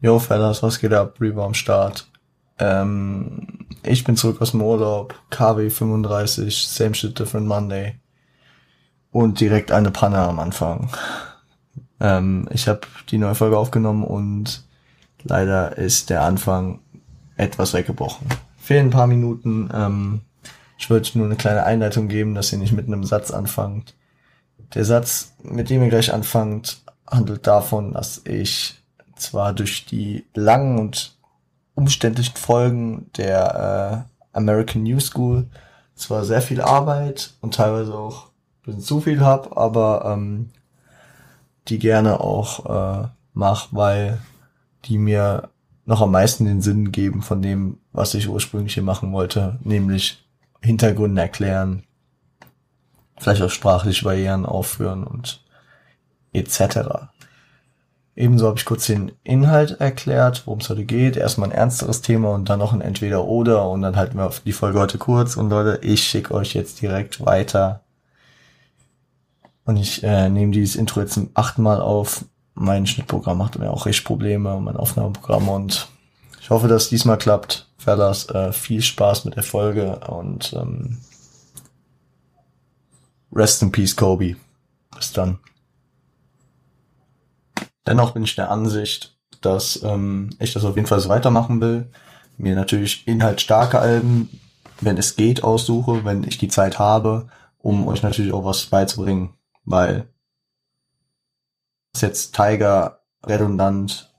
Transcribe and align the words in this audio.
Jo, 0.00 0.20
Fellas, 0.20 0.62
was 0.62 0.78
geht 0.78 0.92
ab? 0.92 1.20
Reaver 1.20 1.44
am 1.44 1.54
Start. 1.54 2.08
Ähm, 2.60 3.66
ich 3.82 4.04
bin 4.04 4.16
zurück 4.16 4.40
aus 4.40 4.52
dem 4.52 4.62
Urlaub. 4.62 5.14
KW 5.30 5.70
35, 5.70 6.68
same 6.68 6.94
shit, 6.94 7.18
different 7.18 7.48
Monday. 7.48 7.96
Und 9.10 9.40
direkt 9.40 9.72
eine 9.72 9.90
Panne 9.90 10.18
am 10.18 10.38
Anfang. 10.38 10.90
Ähm, 11.98 12.48
ich 12.52 12.68
habe 12.68 12.82
die 13.10 13.18
neue 13.18 13.34
Folge 13.34 13.58
aufgenommen 13.58 14.04
und 14.04 14.64
leider 15.24 15.76
ist 15.76 16.10
der 16.10 16.22
Anfang 16.22 16.78
etwas 17.36 17.74
weggebrochen. 17.74 18.28
Fehlen 18.56 18.88
ein 18.88 18.90
paar 18.90 19.08
Minuten. 19.08 19.68
Ähm, 19.74 20.20
ich 20.78 20.90
wollte 20.90 21.18
nur 21.18 21.26
eine 21.26 21.36
kleine 21.36 21.64
Einleitung 21.64 22.06
geben, 22.06 22.36
dass 22.36 22.52
ihr 22.52 22.58
nicht 22.58 22.72
mit 22.72 22.86
einem 22.86 23.02
Satz 23.02 23.32
anfangt. 23.32 23.96
Der 24.74 24.84
Satz, 24.84 25.34
mit 25.42 25.70
dem 25.70 25.82
ihr 25.82 25.88
gleich 25.88 26.12
anfangt, 26.12 26.82
handelt 27.10 27.48
davon, 27.48 27.94
dass 27.94 28.22
ich 28.24 28.77
zwar 29.18 29.52
durch 29.52 29.86
die 29.86 30.24
langen 30.34 30.78
und 30.78 31.16
umständlichen 31.74 32.36
Folgen 32.36 33.10
der 33.16 34.06
äh, 34.32 34.36
American 34.36 34.82
New 34.82 35.00
School 35.00 35.46
zwar 35.94 36.24
sehr 36.24 36.42
viel 36.42 36.60
Arbeit 36.60 37.34
und 37.40 37.54
teilweise 37.54 37.94
auch 37.94 38.26
ein 38.26 38.64
bisschen 38.64 38.80
zu 38.80 39.00
viel 39.00 39.20
hab, 39.20 39.56
aber 39.56 40.04
ähm, 40.06 40.50
die 41.68 41.78
gerne 41.78 42.20
auch 42.20 43.04
äh, 43.04 43.08
mache, 43.34 43.68
weil 43.72 44.18
die 44.84 44.98
mir 44.98 45.50
noch 45.84 46.02
am 46.02 46.10
meisten 46.10 46.44
den 46.44 46.60
Sinn 46.60 46.92
geben 46.92 47.22
von 47.22 47.42
dem, 47.42 47.78
was 47.92 48.14
ich 48.14 48.28
ursprünglich 48.28 48.74
hier 48.74 48.82
machen 48.82 49.12
wollte, 49.12 49.58
nämlich 49.62 50.24
Hintergründe 50.60 51.22
erklären, 51.22 51.84
vielleicht 53.18 53.42
auch 53.42 53.50
sprachliche 53.50 54.04
Barrieren 54.04 54.46
aufführen 54.46 55.04
und 55.04 55.42
etc. 56.32 57.08
Ebenso 58.18 58.48
habe 58.48 58.58
ich 58.58 58.64
kurz 58.64 58.86
den 58.86 59.12
Inhalt 59.22 59.80
erklärt, 59.80 60.44
worum 60.44 60.58
es 60.58 60.68
heute 60.68 60.84
geht. 60.84 61.16
Erstmal 61.16 61.50
ein 61.50 61.54
ernsteres 61.54 62.02
Thema 62.02 62.32
und 62.32 62.48
dann 62.48 62.58
noch 62.58 62.72
ein 62.72 62.80
Entweder-Oder 62.80 63.70
und 63.70 63.80
dann 63.82 63.94
halten 63.94 64.18
wir 64.18 64.28
die 64.44 64.52
Folge 64.52 64.80
heute 64.80 64.98
kurz. 64.98 65.36
Und 65.36 65.50
Leute, 65.50 65.78
ich 65.86 66.02
schicke 66.02 66.34
euch 66.34 66.52
jetzt 66.52 66.80
direkt 66.80 67.24
weiter. 67.24 67.82
Und 69.64 69.76
ich 69.76 70.02
äh, 70.02 70.28
nehme 70.28 70.50
dieses 70.50 70.74
Intro 70.74 70.98
jetzt 70.98 71.12
zum 71.12 71.30
achten 71.34 71.62
Mal 71.62 71.80
auf. 71.80 72.24
Mein 72.54 72.88
Schnittprogramm 72.88 73.38
macht 73.38 73.56
mir 73.56 73.70
auch 73.70 73.86
echt 73.86 74.04
Probleme, 74.04 74.58
mein 74.60 74.76
Aufnahmeprogramm. 74.76 75.48
Und 75.48 75.86
ich 76.40 76.50
hoffe, 76.50 76.66
dass 76.66 76.84
es 76.84 76.88
diesmal 76.88 77.18
klappt. 77.18 77.68
Fellas, 77.78 78.28
äh, 78.30 78.52
viel 78.52 78.82
Spaß 78.82 79.26
mit 79.26 79.36
der 79.36 79.44
Folge 79.44 80.00
und 80.08 80.54
ähm, 80.54 80.98
Rest 83.32 83.62
in 83.62 83.70
Peace, 83.70 83.94
Kobe. 83.94 84.34
Bis 84.96 85.12
dann. 85.12 85.38
Dennoch 87.88 88.10
bin 88.10 88.24
ich 88.24 88.36
der 88.36 88.50
Ansicht, 88.50 89.16
dass 89.40 89.82
ähm, 89.82 90.28
ich 90.38 90.52
das 90.52 90.66
auf 90.66 90.76
jeden 90.76 90.86
Fall 90.86 91.00
so 91.00 91.08
weitermachen 91.08 91.58
will. 91.62 91.90
Mir 92.36 92.54
natürlich 92.54 93.08
inhaltsstarke 93.08 93.78
Alben, 93.78 94.28
wenn 94.82 94.98
es 94.98 95.16
geht, 95.16 95.42
aussuche, 95.42 96.04
wenn 96.04 96.22
ich 96.22 96.36
die 96.36 96.48
Zeit 96.48 96.78
habe, 96.78 97.28
um 97.56 97.88
euch 97.88 98.02
natürlich 98.02 98.34
auch 98.34 98.44
was 98.44 98.66
beizubringen. 98.66 99.30
Weil 99.64 100.06
was 101.94 102.02
jetzt 102.02 102.36
Tiger 102.36 103.00
redundant 103.24 104.12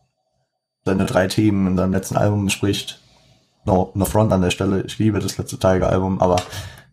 seine 0.83 1.06
drei 1.06 1.28
Themen 1.28 1.67
in 1.67 1.78
seinem 1.78 1.94
letzten 1.94 2.17
Album 2.17 2.45
bespricht, 2.45 3.00
no, 3.66 3.92
no 3.94 4.06
front 4.06 4.33
an 4.33 4.42
der 4.42 4.50
Stelle, 4.50 4.81
ich 4.81 4.98
liebe 4.98 5.20
das 5.20 5.38
letzte 5.38 5.59
Tiger-Album, 5.59 6.20
aber 6.22 6.38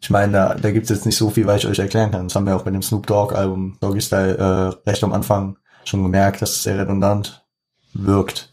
ich 0.03 0.11
meine, 0.11 0.33
da, 0.33 0.55
da 0.55 0.71
gibt's 0.73 0.91
jetzt 0.91 1.07
nicht 1.07 1.17
so 1.17 1.31
viel, 1.31 1.47
was 1.47 1.63
ich 1.63 1.69
euch 1.69 1.79
erklären 1.79 2.11
kann. 2.11 2.25
Das 2.25 2.37
haben 2.37 2.47
wir 2.47 2.55
auch 2.55 2.65
bei 2.65 2.71
dem 2.71 2.83
Snoop 2.83 3.07
Dogg-Album, 3.07 3.79
Doggy 3.81 4.03
Style, 4.03 4.37
äh, 4.37 4.89
recht 4.91 5.03
am 5.03 5.15
Anfang 5.15 5.57
schon 5.89 6.03
gemerkt, 6.03 6.43
dass 6.43 6.53
es 6.53 6.63
sehr 6.63 6.79
redundant 6.79 7.47
wirkt. 7.95 8.51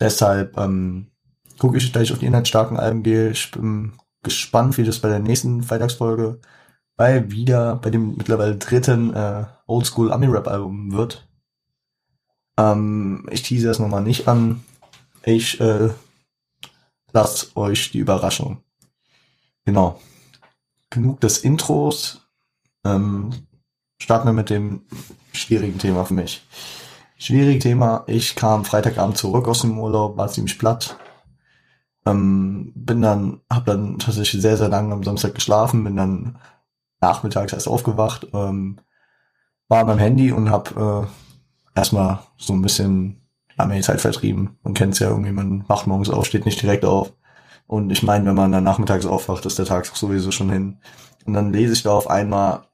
Deshalb 0.00 0.56
ähm, 0.58 1.10
gucke 1.58 1.78
ich, 1.78 1.92
dass 1.92 2.02
ich 2.02 2.12
auf 2.12 2.18
die 2.18 2.26
inhaltsstarken 2.26 2.76
Alben 2.76 3.02
gehe. 3.02 3.30
Ich 3.30 3.50
bin 3.50 3.92
gespannt, 4.22 4.76
wie 4.78 4.84
das 4.84 4.98
bei 4.98 5.08
der 5.08 5.20
nächsten 5.20 5.62
Freitagsfolge 5.62 6.40
bei 6.96 7.30
wieder 7.30 7.76
bei 7.76 7.90
dem 7.90 8.16
mittlerweile 8.16 8.56
dritten 8.56 9.14
äh, 9.14 9.44
Oldschool 9.66 10.12
Ami 10.12 10.26
Rap 10.26 10.48
Album 10.48 10.92
wird. 10.92 11.26
Ähm, 12.56 13.26
ich 13.30 13.42
tease 13.42 13.68
es 13.68 13.78
nochmal 13.78 14.02
nicht 14.02 14.28
an. 14.28 14.64
Ich 15.24 15.60
äh, 15.60 15.90
lasst 17.12 17.56
euch 17.56 17.90
die 17.90 17.98
Überraschung. 17.98 18.62
Genau. 19.64 20.00
Genug 20.90 21.20
des 21.20 21.38
Intros. 21.38 22.20
Ähm, 22.84 23.32
starten 24.04 24.28
wir 24.28 24.34
mit 24.34 24.50
dem 24.50 24.82
schwierigen 25.32 25.78
Thema 25.78 26.04
für 26.04 26.12
mich. 26.12 26.46
Schwieriges 27.16 27.62
Thema. 27.62 28.04
Ich 28.06 28.36
kam 28.36 28.66
Freitagabend 28.66 29.16
zurück 29.16 29.48
aus 29.48 29.62
dem 29.62 29.78
Urlaub, 29.78 30.18
war 30.18 30.28
ziemlich 30.28 30.58
platt. 30.58 30.98
Ähm, 32.04 32.70
bin 32.74 33.00
dann, 33.00 33.40
habe 33.50 33.64
dann 33.64 33.98
tatsächlich 33.98 34.42
sehr, 34.42 34.58
sehr 34.58 34.68
lange 34.68 34.92
am 34.92 35.02
Samstag 35.02 35.34
geschlafen, 35.34 35.84
bin 35.84 35.96
dann 35.96 36.36
nachmittags 37.00 37.54
erst 37.54 37.66
aufgewacht, 37.66 38.26
ähm, 38.34 38.78
war 39.68 39.86
meinem 39.86 39.98
Handy 39.98 40.32
und 40.32 40.50
habe 40.50 41.08
äh, 41.74 41.78
erstmal 41.78 42.18
so 42.36 42.52
ein 42.52 42.60
bisschen 42.60 43.22
ja, 43.56 43.64
mir 43.64 43.76
die 43.76 43.80
Zeit 43.80 44.02
vertrieben. 44.02 44.58
Man 44.62 44.74
kennt 44.74 44.92
es 44.92 44.98
ja 44.98 45.08
irgendwie, 45.08 45.32
man 45.32 45.66
wacht 45.66 45.86
morgens 45.86 46.10
auf, 46.10 46.26
steht 46.26 46.44
nicht 46.44 46.60
direkt 46.60 46.84
auf. 46.84 47.14
Und 47.66 47.90
ich 47.90 48.02
meine, 48.02 48.26
wenn 48.26 48.34
man 48.34 48.52
dann 48.52 48.64
nachmittags 48.64 49.06
aufwacht, 49.06 49.46
ist 49.46 49.58
der 49.58 49.64
Tag 49.64 49.86
sowieso 49.86 50.30
schon 50.30 50.50
hin. 50.50 50.76
Und 51.24 51.32
dann 51.32 51.54
lese 51.54 51.72
ich 51.72 51.84
da 51.84 51.92
auf 51.92 52.10
einmal 52.10 52.64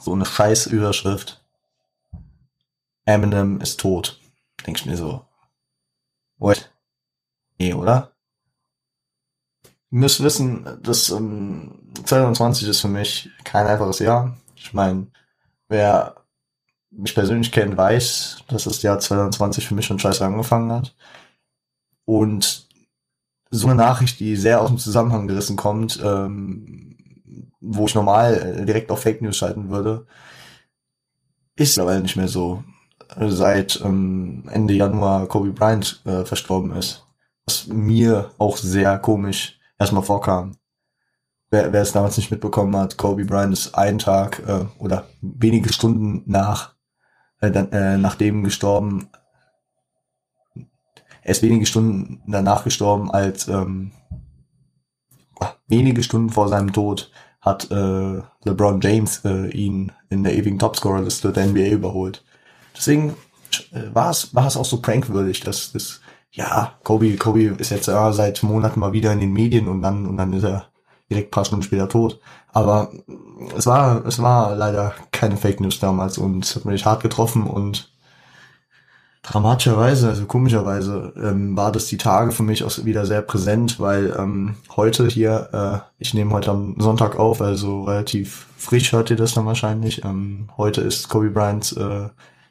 so 0.00 0.12
eine 0.12 0.24
scheiß 0.24 0.66
Überschrift. 0.66 1.44
Eminem 3.04 3.60
ist 3.60 3.78
tot. 3.80 4.18
Denk 4.66 4.78
ich 4.78 4.86
mir 4.86 4.96
so. 4.96 5.24
What? 6.38 6.72
Nee, 7.58 7.74
oder? 7.74 8.12
Ihr 9.90 9.98
müsst 9.98 10.22
wissen, 10.22 10.78
dass 10.82 11.10
ähm, 11.10 11.92
2020 12.04 12.68
ist 12.68 12.80
für 12.80 12.88
mich 12.88 13.28
kein 13.44 13.66
einfaches 13.66 13.98
Jahr. 13.98 14.36
Ich 14.54 14.72
meine, 14.72 15.08
wer 15.68 16.16
mich 16.90 17.14
persönlich 17.14 17.52
kennt, 17.52 17.76
weiß, 17.76 18.44
dass 18.48 18.64
das 18.64 18.82
Jahr 18.82 18.98
2020 18.98 19.66
für 19.66 19.74
mich 19.74 19.86
schon 19.86 19.98
scheiße 19.98 20.24
angefangen 20.24 20.72
hat. 20.72 20.94
Und 22.04 22.68
so 23.50 23.66
eine 23.66 23.76
Nachricht, 23.76 24.20
die 24.20 24.36
sehr 24.36 24.60
aus 24.60 24.68
dem 24.68 24.78
Zusammenhang 24.78 25.26
gerissen 25.26 25.56
kommt, 25.56 26.00
ähm, 26.02 26.89
wo 27.60 27.86
ich 27.86 27.94
normal 27.94 28.34
äh, 28.34 28.64
direkt 28.64 28.90
auf 28.90 29.02
Fake 29.02 29.22
News 29.22 29.36
schalten 29.36 29.70
würde, 29.70 30.06
ist 31.56 31.76
mittlerweile 31.76 32.02
nicht 32.02 32.16
mehr 32.16 32.28
so. 32.28 32.64
Seit 33.18 33.80
ähm, 33.84 34.44
Ende 34.50 34.74
Januar 34.74 35.26
Kobe 35.26 35.50
Bryant 35.50 36.00
äh, 36.04 36.24
verstorben 36.24 36.72
ist. 36.72 37.04
Was 37.44 37.66
mir 37.66 38.30
auch 38.38 38.56
sehr 38.56 38.98
komisch 38.98 39.58
erstmal 39.78 40.04
vorkam. 40.04 40.56
Wer, 41.50 41.72
wer 41.72 41.82
es 41.82 41.90
damals 41.90 42.16
nicht 42.16 42.30
mitbekommen 42.30 42.76
hat, 42.76 42.96
Kobe 42.96 43.24
Bryant 43.24 43.52
ist 43.52 43.74
einen 43.74 43.98
Tag 43.98 44.42
äh, 44.46 44.64
oder 44.78 45.06
wenige 45.20 45.72
Stunden 45.72 46.22
nach 46.26 46.76
äh, 47.40 47.50
dann, 47.50 47.72
äh, 47.72 47.98
nachdem 47.98 48.44
gestorben. 48.44 49.08
Er 51.22 51.30
ist 51.32 51.42
wenige 51.42 51.66
Stunden 51.66 52.22
danach 52.26 52.64
gestorben, 52.64 53.10
als 53.10 53.48
ähm, 53.48 53.92
wenige 55.66 56.02
Stunden 56.02 56.30
vor 56.30 56.48
seinem 56.48 56.72
Tod 56.72 57.10
hat 57.40 57.70
äh, 57.70 58.20
LeBron 58.44 58.80
James 58.80 59.24
äh, 59.24 59.48
ihn 59.48 59.92
in 60.10 60.24
der 60.24 60.36
ewigen 60.36 60.58
Topscorer-Liste 60.58 61.32
der 61.32 61.46
NBA 61.46 61.68
überholt. 61.68 62.22
Deswegen 62.76 63.16
äh, 63.72 63.94
war 63.94 64.10
es 64.10 64.34
war 64.34 64.46
es 64.46 64.56
auch 64.56 64.64
so 64.64 64.80
prankwürdig, 64.80 65.40
dass 65.40 65.72
das 65.72 66.00
ja 66.32 66.74
Kobe 66.84 67.16
Kobe 67.16 67.42
ist 67.58 67.70
jetzt 67.70 67.88
ja 67.88 68.12
seit 68.12 68.42
Monaten 68.42 68.80
mal 68.80 68.92
wieder 68.92 69.12
in 69.12 69.20
den 69.20 69.32
Medien 69.32 69.68
und 69.68 69.82
dann 69.82 70.06
und 70.06 70.16
dann 70.16 70.32
ist 70.32 70.44
er 70.44 70.66
direkt 71.10 71.30
paar 71.30 71.44
Stunden 71.44 71.64
später 71.64 71.88
tot. 71.88 72.20
Aber 72.52 72.92
es 73.56 73.66
war 73.66 74.04
es 74.06 74.20
war 74.20 74.54
leider 74.54 74.94
keine 75.10 75.36
Fake 75.36 75.60
News 75.60 75.80
damals 75.80 76.18
und 76.18 76.44
es 76.44 76.56
hat 76.56 76.64
mich 76.66 76.84
hart 76.84 77.02
getroffen 77.02 77.44
und 77.44 77.89
dramatischerweise, 79.22 80.08
also 80.08 80.24
komischerweise, 80.26 81.12
ähm, 81.16 81.56
war 81.56 81.72
das 81.72 81.86
die 81.86 81.98
Tage 81.98 82.32
für 82.32 82.42
mich 82.42 82.64
auch 82.64 82.84
wieder 82.84 83.06
sehr 83.06 83.22
präsent, 83.22 83.78
weil 83.78 84.14
ähm, 84.18 84.56
heute 84.76 85.06
hier, 85.06 85.48
äh, 85.52 85.78
ich 85.98 86.14
nehme 86.14 86.32
heute 86.32 86.50
am 86.50 86.76
Sonntag 86.78 87.18
auf, 87.18 87.42
also 87.42 87.82
relativ 87.84 88.46
frisch 88.56 88.92
hört 88.92 89.10
ihr 89.10 89.16
das 89.16 89.34
dann 89.34 89.46
wahrscheinlich. 89.46 90.04
Ähm, 90.04 90.48
heute 90.56 90.80
ist 90.80 91.08
Kobe 91.08 91.30
Bryants 91.30 91.72
äh, 91.72 92.08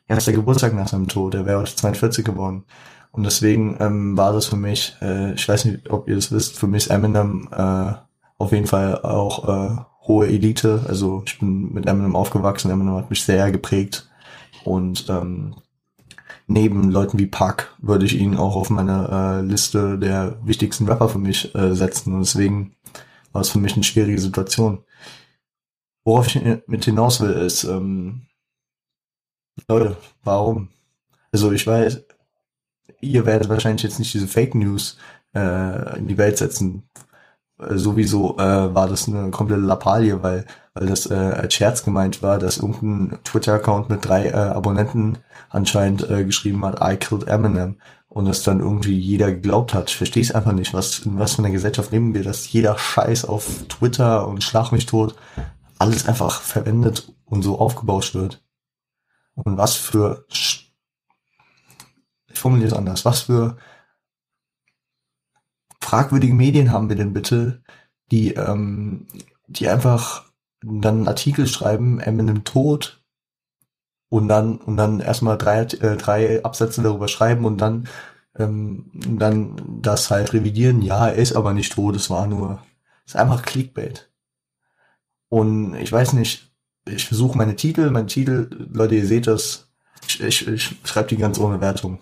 erster 0.08 0.32
Geburtstag 0.32 0.74
nach 0.74 0.88
seinem 0.88 1.08
Tod, 1.08 1.34
er 1.34 1.46
wäre 1.46 1.60
heute 1.60 1.76
42 1.76 2.24
geworden. 2.24 2.66
Und 3.12 3.24
deswegen 3.24 3.78
ähm, 3.80 4.16
war 4.16 4.34
das 4.34 4.46
für 4.46 4.56
mich, 4.56 4.96
äh, 5.02 5.34
ich 5.34 5.50
weiß 5.50 5.66
nicht, 5.66 5.90
ob 5.90 6.08
ihr 6.08 6.16
das 6.16 6.32
wisst, 6.32 6.58
für 6.58 6.68
mich 6.68 6.92
Eminem 6.92 7.50
äh, 7.52 7.94
auf 8.38 8.52
jeden 8.52 8.68
Fall 8.68 9.02
auch 9.02 9.48
äh, 9.48 9.78
hohe 10.08 10.28
Elite. 10.28 10.86
Also 10.88 11.24
ich 11.26 11.40
bin 11.40 11.74
mit 11.74 11.88
Eminem 11.88 12.16
aufgewachsen, 12.16 12.70
Eminem 12.70 12.96
hat 12.96 13.10
mich 13.10 13.24
sehr 13.24 13.52
geprägt. 13.52 14.08
Und 14.64 15.10
ähm, 15.10 15.56
neben 16.50 16.90
Leuten 16.92 17.20
wie 17.20 17.28
Park 17.28 17.76
würde 17.80 18.06
ich 18.06 18.18
ihn 18.18 18.36
auch 18.36 18.56
auf 18.56 18.70
meine 18.72 19.08
äh, 19.40 19.46
Liste 19.46 20.00
der 20.00 20.40
wichtigsten 20.44 20.88
Rapper 20.88 21.08
für 21.08 21.20
mich 21.20 21.54
äh, 21.54 21.76
setzen. 21.76 22.14
Und 22.14 22.22
deswegen 22.22 22.76
war 23.32 23.42
es 23.42 23.50
für 23.50 23.60
mich 23.60 23.76
eine 23.76 23.84
schwierige 23.84 24.20
Situation. 24.20 24.84
Worauf 26.04 26.28
ich 26.28 26.42
mit 26.66 26.86
hinaus 26.86 27.22
will, 27.22 27.32
ist, 27.34 27.66
ähm, 27.66 28.24
Leute, 29.68 29.98
warum? 30.24 30.70
Also 31.32 31.52
ich 31.52 31.68
weiß, 31.68 32.04
ihr 33.00 33.26
werdet 33.28 33.50
wahrscheinlich 33.50 33.84
jetzt 33.84 34.00
nicht 34.00 34.14
diese 34.14 34.28
Fake 34.28 34.56
News 34.56 34.98
äh, 35.36 36.00
in 36.00 36.08
die 36.08 36.18
Welt 36.18 36.40
setzen. 36.40 36.90
Äh, 37.60 37.78
sowieso 37.78 38.38
äh, 38.38 38.74
war 38.74 38.88
das 38.88 39.08
eine 39.08 39.32
komplette 39.32 39.62
Lappalie, 39.62 40.22
weil, 40.24 40.46
weil 40.74 40.88
das 40.88 41.10
äh, 41.10 41.14
als 41.14 41.54
Scherz 41.54 41.84
gemeint 41.84 42.22
war, 42.24 42.40
dass 42.40 42.58
irgendein 42.58 43.20
Twitter-Account 43.24 43.90
mit 43.90 44.06
drei 44.06 44.28
äh, 44.28 44.34
Abonnenten 44.34 45.18
anscheinend 45.50 46.10
äh, 46.10 46.24
geschrieben 46.24 46.64
hat, 46.66 46.80
I 46.82 46.98
killed 46.98 47.28
Eminem. 47.28 47.78
Und 48.12 48.26
es 48.26 48.42
dann 48.42 48.60
irgendwie 48.60 48.98
jeder 48.98 49.32
geglaubt 49.32 49.76
hat. 49.76 49.92
Ich 49.92 49.98
verstehe 49.98 50.24
es 50.24 50.32
einfach 50.32 50.52
nicht. 50.52 50.74
Was, 50.74 50.98
in 51.06 51.20
was 51.20 51.36
für 51.36 51.44
einer 51.44 51.52
Gesellschaft 51.52 51.92
leben 51.92 52.16
wir, 52.16 52.24
dass 52.24 52.52
jeder 52.52 52.76
Scheiß 52.76 53.26
auf 53.26 53.46
Twitter 53.70 54.28
und 54.28 54.44
Schlag 54.44 54.72
mich 54.72 54.88
tot 54.88 55.16
alles 55.78 56.08
einfach 56.08 56.42
verwendet 56.42 57.14
und 57.26 57.44
so 57.44 57.60
aufgebauscht 57.60 58.16
wird. 58.16 58.44
Und 59.36 59.58
was 59.58 59.76
für, 59.76 60.26
ich 60.28 60.74
formuliere 62.34 62.70
es 62.70 62.74
anders, 62.74 63.06
was 63.06 63.22
für 63.22 63.58
fragwürdige 65.82 66.34
Medien 66.34 66.72
haben 66.72 66.90
wir 66.90 66.96
denn 66.96 67.14
bitte, 67.14 67.62
die, 68.12 68.34
ähm, 68.34 69.08
die 69.48 69.68
einfach 69.70 70.26
dann 70.62 70.98
einen 70.98 71.08
Artikel 71.08 71.48
schreiben, 71.48 72.00
Eminem 72.00 72.44
tot 72.44 73.04
und 74.10 74.28
dann 74.28 74.58
und 74.58 74.78
dann 74.78 75.00
erstmal 75.00 75.38
drei, 75.38 75.62
äh, 75.62 75.98
drei 75.98 76.44
Absätze 76.44 76.82
darüber 76.82 77.08
schreiben 77.08 77.46
und 77.46 77.60
dann 77.60 77.88
ähm, 78.38 78.92
dann 78.94 79.80
das 79.82 80.12
halt 80.12 80.34
revidieren. 80.34 80.82
Ja, 80.82 81.08
er 81.08 81.16
ist 81.16 81.36
aber 81.36 81.54
nicht 81.54 81.74
tot, 81.74 81.96
es 81.96 82.10
war 82.10 82.28
nur, 82.28 82.62
es 83.06 83.14
ist 83.14 83.20
einfach 83.20 83.44
Clickbait. 83.44 84.10
Und 85.30 85.76
ich 85.76 85.92
weiß 85.92 86.14
nicht, 86.14 86.52
ich 86.88 87.06
versuche 87.06 87.38
meine 87.38 87.56
Titel, 87.56 87.90
meine 87.92 88.08
Titel, 88.08 88.50
Leute, 88.74 88.96
ihr 88.96 89.06
seht 89.06 89.28
das, 89.28 89.70
ich, 90.08 90.22
ich, 90.22 90.48
ich 90.48 90.76
schreibe 90.84 91.10
die 91.10 91.18
ganz 91.18 91.40
ohne 91.40 91.62
Wertung. 91.62 92.00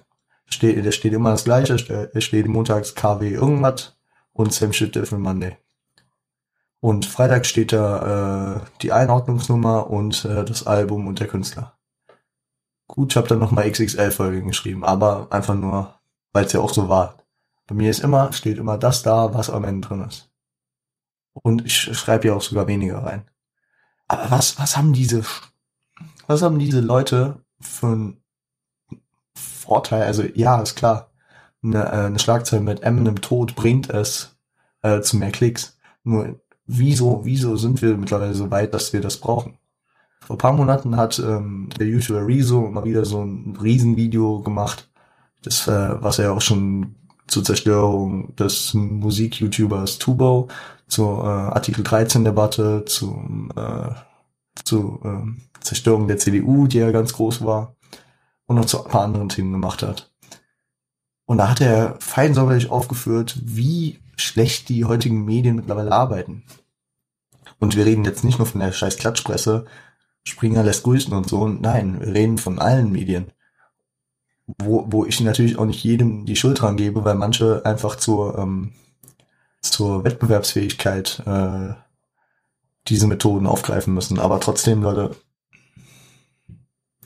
Steht, 0.50 0.86
da 0.86 0.92
steht 0.92 1.14
immer 1.14 1.32
das 1.32 1.44
Gleiche, 1.44 1.74
es 2.14 2.24
steht 2.24 2.48
montags 2.48 2.96
KW 2.96 3.30
irgendwas 3.34 3.98
und 4.34 4.54
Same 4.54 4.74
Shit 4.74 4.96
Different 4.96 5.24
Monday. 5.24 5.58
Und 6.80 7.06
Freitag 7.06 7.46
steht 7.46 7.74
da 7.74 8.56
äh, 8.56 8.62
die 8.82 8.92
Einordnungsnummer 8.92 9.90
und 9.90 10.24
äh, 10.26 10.46
das 10.46 10.66
Album 10.66 11.08
und 11.08 11.20
der 11.20 11.28
Künstler. 11.28 11.78
Gut, 12.88 13.12
ich 13.12 13.18
habe 13.18 13.28
dann 13.28 13.40
nochmal 13.40 13.70
XXL-Folgen 13.70 14.48
geschrieben, 14.48 14.86
aber 14.86 15.28
einfach 15.32 15.56
nur, 15.56 16.00
weil 16.32 16.46
es 16.46 16.54
ja 16.54 16.62
auch 16.62 16.74
so 16.74 16.88
war. 16.88 17.18
Bei 17.66 17.76
mir 17.76 17.90
ist 17.90 18.00
immer, 18.00 18.32
steht 18.32 18.58
immer 18.58 18.78
das 18.78 19.04
da, 19.04 19.34
was 19.34 19.50
am 19.50 19.66
Ende 19.66 19.88
drin 19.88 20.06
ist. 20.08 20.30
Und 21.34 21.66
ich 21.66 21.76
schreibe 21.76 22.28
ja 22.28 22.34
auch 22.34 22.42
sogar 22.42 22.68
weniger 22.68 23.04
rein. 23.04 23.30
Aber 24.08 24.32
was, 24.32 24.58
was 24.58 24.78
haben 24.78 24.94
diese, 24.94 25.24
was 26.28 26.42
haben 26.42 26.60
diese 26.60 26.80
Leute 26.80 27.44
für 27.60 27.88
einen 27.88 28.24
Vorteil? 29.68 30.04
Also 30.04 30.24
ja, 30.34 30.62
ist 30.62 30.76
klar. 30.76 31.12
Eine, 31.64 31.86
äh, 31.86 32.06
eine 32.06 32.20
Schlagzeile 32.20 32.62
mit 32.62 32.84
Eminem 32.84 33.22
Tod 33.22 33.56
bringt 33.56 33.90
es 33.90 34.36
äh, 34.82 35.02
zu 35.02 35.18
mehr 35.18 35.32
Klicks. 35.32 35.78
Nur 36.04 36.40
wieso, 36.66 37.22
wieso 37.26 37.58
sind 37.58 37.82
wir 37.82 37.98
mittlerweile 37.98 38.34
so 38.34 38.50
weit, 38.52 38.74
dass 38.74 38.94
wir 38.94 39.02
das 39.02 39.18
brauchen? 39.18 39.58
Vor 40.22 40.36
ein 40.36 40.40
paar 40.40 40.54
Monaten 40.54 40.98
hat 40.98 41.20
ähm, 41.20 41.70
der 41.80 41.88
YouTuber 41.88 42.26
Rezo 42.28 42.62
mal 42.62 42.84
wieder 42.84 43.06
so 43.06 43.24
ein 43.24 43.58
Riesenvideo 43.62 44.42
gemacht, 44.42 44.90
das, 45.44 45.68
äh, 45.68 46.02
was 46.02 46.20
er 46.20 46.34
auch 46.34 46.42
schon 46.42 46.96
zur 47.28 47.44
Zerstörung 47.44 48.36
des 48.36 48.74
Musik-YouTubers 48.74 50.00
Tubo 50.00 50.48
zur 50.88 51.24
äh, 51.24 51.28
Artikel 51.28 51.84
13 51.84 52.24
Debatte, 52.24 52.84
zum, 52.86 53.52
äh, 53.56 53.90
zu 54.64 55.00
äh, 55.04 55.62
Zerstörung 55.62 56.08
der 56.08 56.18
CDU, 56.18 56.68
die 56.68 56.80
ja 56.80 56.92
ganz 56.92 57.14
groß 57.14 57.44
war, 57.46 57.77
und 58.48 58.56
noch 58.56 58.66
zu 58.66 58.84
ein 58.84 58.92
paar 58.92 59.04
anderen 59.04 59.30
Themen 59.30 59.52
gemacht 59.52 59.84
hat. 59.84 60.12
Und 61.26 61.38
da 61.38 61.50
hat 61.50 61.62
er 61.62 61.98
fein 62.00 62.34
säuberlich 62.34 62.72
aufgeführt, 62.72 63.38
wie 63.44 64.00
schlecht 64.16 64.70
die 64.70 64.86
heutigen 64.86 65.26
Medien 65.26 65.56
mittlerweile 65.56 65.92
arbeiten. 65.92 66.44
Und 67.60 67.76
wir 67.76 67.86
reden 67.86 68.06
jetzt 68.06 68.24
nicht 68.24 68.40
nur 68.40 68.48
von 68.48 68.62
der 68.62 68.72
scheiß 68.72 68.98
Klatschpresse, 68.98 69.66
Springer 70.24 70.64
lässt 70.64 70.84
grüßen 70.84 71.14
und 71.14 71.30
so. 71.30 71.48
Nein, 71.48 72.02
wir 72.02 72.14
reden 72.14 72.38
von 72.38 72.60
allen 72.60 72.92
Medien. 72.92 73.32
Wo, 74.46 74.86
wo 74.90 75.06
ich 75.06 75.20
natürlich 75.22 75.58
auch 75.58 75.66
nicht 75.66 75.84
jedem 75.84 76.26
die 76.26 76.36
Schuld 76.36 76.62
dran 76.62 76.78
gebe, 76.78 77.06
weil 77.06 77.16
manche 77.16 77.66
einfach 77.66 77.96
zur 77.96 78.38
ähm, 78.38 78.74
zur 79.62 80.04
Wettbewerbsfähigkeit 80.04 81.24
äh, 81.26 81.74
diese 82.88 83.08
Methoden 83.08 83.48
aufgreifen 83.48 83.94
müssen. 83.94 84.20
Aber 84.20 84.40
trotzdem, 84.40 84.82
Leute, 84.82 85.16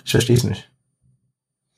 ich 0.04 0.12
verstehe 0.12 0.38
es 0.38 0.44
nicht. 0.44 0.72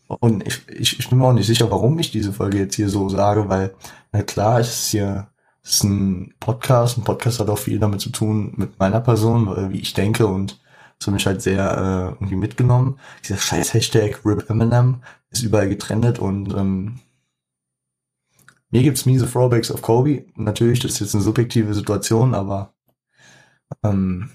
Und 0.07 0.45
ich, 0.45 0.67
ich, 0.69 0.99
ich 0.99 1.09
bin 1.09 1.17
mir 1.17 1.25
auch 1.25 1.33
nicht 1.33 1.47
sicher, 1.47 1.71
warum 1.71 1.97
ich 1.99 2.11
diese 2.11 2.33
Folge 2.33 2.59
jetzt 2.59 2.75
hier 2.75 2.89
so 2.89 3.09
sage, 3.09 3.49
weil, 3.49 3.73
na 4.11 4.21
klar, 4.23 4.59
es 4.59 4.69
ist 4.69 4.91
hier 4.91 5.27
es 5.63 5.75
ist 5.75 5.83
ein 5.83 6.33
Podcast. 6.39 6.97
Ein 6.97 7.05
Podcast 7.05 7.39
hat 7.39 7.49
auch 7.49 7.57
viel 7.57 7.79
damit 7.79 8.01
zu 8.01 8.09
tun 8.09 8.53
mit 8.57 8.79
meiner 8.79 8.99
Person, 8.99 9.71
wie 9.71 9.79
ich 9.79 9.93
denke 9.93 10.27
und 10.27 10.59
so 10.99 11.11
mich 11.11 11.25
halt 11.25 11.41
sehr 11.41 11.71
äh, 11.71 12.13
irgendwie 12.15 12.35
mitgenommen. 12.35 12.99
Dieser 13.23 13.37
scheiß 13.37 13.73
Hashtag 13.73 14.25
Rip 14.25 14.49
Eminem 14.49 15.01
ist 15.29 15.43
überall 15.43 15.69
getrennt 15.69 16.19
und 16.19 16.53
ähm, 16.53 16.99
mir 18.71 18.83
gibt's 18.83 19.05
miese 19.05 19.29
Throwbacks 19.29 19.71
auf 19.71 19.81
Kobe. 19.81 20.25
Natürlich, 20.35 20.79
das 20.79 20.93
ist 20.93 20.99
jetzt 20.99 21.15
eine 21.15 21.23
subjektive 21.23 21.73
Situation, 21.73 22.35
aber 22.35 22.73
ähm, 23.83 24.29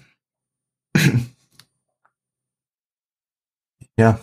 ja. 3.99 4.19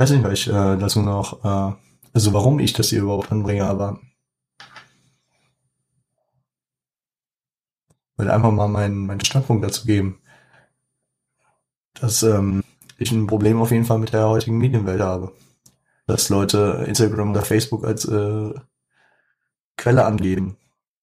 Ich 0.00 0.02
weiß 0.02 0.12
nicht, 0.12 0.24
weil 0.24 0.32
ich 0.32 0.48
äh, 0.48 0.78
dazu 0.78 1.02
noch, 1.02 1.44
äh, 1.44 1.76
also 2.14 2.32
warum 2.32 2.58
ich 2.58 2.72
das 2.72 2.88
hier 2.88 3.02
überhaupt 3.02 3.30
anbringe, 3.30 3.66
aber 3.66 4.00
will 8.16 8.30
einfach 8.30 8.50
mal 8.50 8.66
meinen, 8.66 9.04
meinen 9.04 9.22
Standpunkt 9.22 9.62
dazu 9.62 9.84
geben, 9.84 10.18
dass 11.92 12.22
ähm, 12.22 12.64
ich 12.96 13.12
ein 13.12 13.26
Problem 13.26 13.60
auf 13.60 13.72
jeden 13.72 13.84
Fall 13.84 13.98
mit 13.98 14.14
der 14.14 14.26
heutigen 14.26 14.56
Medienwelt 14.56 15.02
habe 15.02 15.34
dass 16.06 16.30
Leute 16.30 16.84
Instagram 16.86 17.32
oder 17.32 17.42
Facebook 17.42 17.84
als 17.84 18.06
äh, 18.06 18.54
Quelle 19.76 20.06
angeben. 20.06 20.56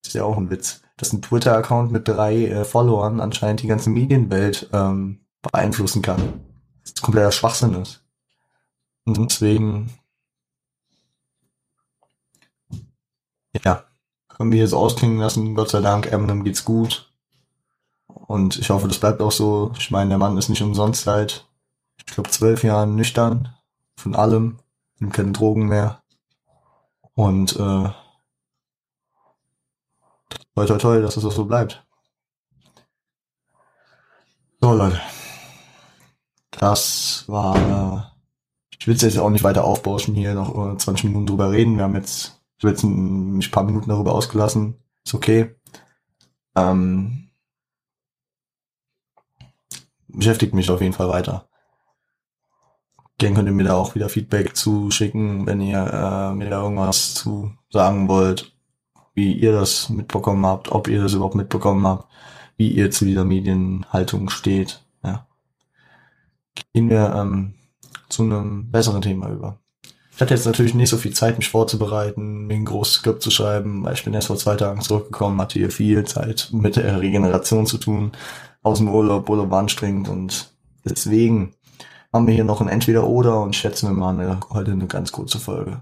ist 0.04 0.16
ja 0.16 0.24
auch 0.24 0.38
ein 0.38 0.50
Witz. 0.50 0.82
Dass 0.98 1.14
ein 1.14 1.22
Twitter-Account 1.22 1.92
mit 1.92 2.08
drei 2.08 2.48
äh, 2.48 2.66
Followern 2.66 3.20
anscheinend 3.22 3.62
die 3.62 3.68
ganze 3.68 3.92
Medienwelt 3.92 4.70
ähm, 4.74 5.20
beeinflussen 5.44 6.02
kann. 6.02 6.42
Das 6.84 6.96
kompletter 7.02 7.32
Schwachsinn 7.32 7.76
ist. 7.76 8.07
Und 9.08 9.18
deswegen, 9.18 9.90
ja, 13.64 13.86
können 14.28 14.52
wir 14.52 14.60
jetzt 14.60 14.74
ausklingen 14.74 15.20
lassen. 15.20 15.56
Gott 15.56 15.70
sei 15.70 15.80
Dank, 15.80 16.12
Eminem 16.12 16.44
geht's 16.44 16.66
gut. 16.66 17.10
Und 18.08 18.60
ich 18.60 18.70
hoffe, 18.70 18.90
das 18.90 19.00
bleibt 19.00 19.22
auch 19.22 19.32
so. 19.32 19.72
Ich 19.78 19.92
meine, 19.92 20.10
der 20.10 20.18
Mann 20.18 20.38
ist 20.38 20.50
nicht 20.50 20.62
umsonst 20.62 21.06
seit, 21.06 21.48
ich 21.98 22.06
glaube, 22.08 22.30
zwölf 22.32 22.66
Jahren 22.66 22.98
nüchtern. 22.98 23.56
Von 23.96 24.14
allem 24.14 24.60
nimmt 25.00 25.14
keine 25.14 25.32
Drogen 25.32 25.70
mehr. 25.70 26.04
Und 27.14 27.54
äh, 27.56 27.90
toi 30.54 30.66
toi 30.66 30.78
toi, 30.78 31.02
dass 31.02 31.16
es 31.16 31.24
auch 31.24 31.32
so 31.32 31.46
bleibt. 31.46 31.88
So, 34.60 34.74
Leute. 34.74 35.00
Das 36.52 37.24
war. 37.28 38.12
Äh, 38.12 38.17
ich 38.80 38.88
will 38.88 38.96
es 38.96 39.02
jetzt 39.02 39.18
auch 39.18 39.30
nicht 39.30 39.44
weiter 39.44 39.64
aufbauschen, 39.64 40.16
hier 40.16 40.34
noch 40.34 40.78
20 40.78 41.06
Minuten 41.06 41.26
drüber 41.28 41.52
reden. 41.52 41.78
Wir 41.78 41.84
haben 41.84 41.96
jetzt, 41.96 42.40
ich 42.58 42.64
habe 42.64 42.74
jetzt 42.74 42.84
ein, 42.84 43.44
paar 43.52 43.64
Minuten 43.64 43.90
darüber 43.90 44.14
ausgelassen. 44.14 44.76
Ist 45.04 45.14
okay. 45.14 45.56
Ähm, 46.56 47.30
beschäftigt 50.08 50.54
mich 50.54 50.70
auf 50.70 50.82
jeden 50.82 50.94
Fall 50.94 51.10
weiter. 51.10 51.48
Gerne 53.18 53.36
könnt 53.36 53.48
ihr 53.48 53.54
mir 53.54 53.64
da 53.64 53.76
auch 53.76 53.96
wieder 53.96 54.10
Feedback 54.10 54.56
zuschicken, 54.56 55.48
wenn 55.48 55.60
ihr 55.60 55.80
äh, 55.80 56.36
mir 56.36 56.50
da 56.52 56.62
irgendwas 56.62 57.16
zu 57.16 57.52
sagen 57.70 58.08
wollt, 58.08 58.56
wie 59.16 59.34
ihr 59.34 59.54
das 59.54 59.90
mitbekommen 59.90 60.46
habt, 60.46 60.72
ob 60.72 60.88
ihr 60.88 61.02
das 61.02 61.14
überhaupt 61.14 61.34
mitbekommen 61.34 61.88
habt, 61.88 62.08
wie 62.58 62.72
ihr 62.72 62.92
zu 62.92 63.06
dieser 63.06 63.26
Medienhaltung 63.26 64.30
steht. 64.30 64.84
Ja. 65.04 65.26
Gehen 66.74 66.92
wir 66.92 67.16
ähm, 67.16 67.57
zu 68.10 68.24
einem 68.24 68.72
besseren 68.72 69.02
Thema 69.02 69.30
über. 69.30 69.60
Ich 70.18 70.22
hatte 70.22 70.34
jetzt 70.34 70.48
natürlich 70.48 70.74
nicht 70.74 70.90
so 70.90 70.98
viel 70.98 71.14
Zeit, 71.14 71.38
mich 71.38 71.50
vorzubereiten, 71.50 72.48
mir 72.48 72.56
ein 72.56 72.66
großes 72.66 72.96
Skript 72.96 73.22
zu 73.22 73.30
schreiben, 73.30 73.84
weil 73.84 73.94
ich 73.94 74.04
bin 74.04 74.16
erst 74.16 74.28
vor 74.28 74.38
zwei 74.38 74.56
Tagen 74.56 74.82
zurückgekommen, 74.82 75.40
hatte 75.40 75.60
hier 75.60 75.70
viel 75.70 76.06
Zeit 76.06 76.50
mit 76.52 76.76
der 76.76 77.00
Regeneration 77.00 77.68
zu 77.68 77.78
tun, 77.78 78.14
aus 78.64 78.80
dem 78.80 78.90
Urlaub, 78.90 79.30
Urlaub 79.30 79.52
war 79.52 79.60
anstrengend 79.60 80.10
und 80.10 80.52
deswegen 80.84 81.54
haben 82.12 82.28
wir 82.28 82.34
hier 82.34 82.44
noch 82.44 82.62
ein 82.62 82.68
Entweder-Oder 82.68 83.42
und 83.42 83.56
schätzen 83.56 83.90
wir 83.90 83.94
mal 83.94 84.18
eine, 84.18 84.40
heute 84.50 84.72
eine 84.72 84.88
ganz 84.88 85.12
kurze 85.12 85.40
Folge. 85.40 85.82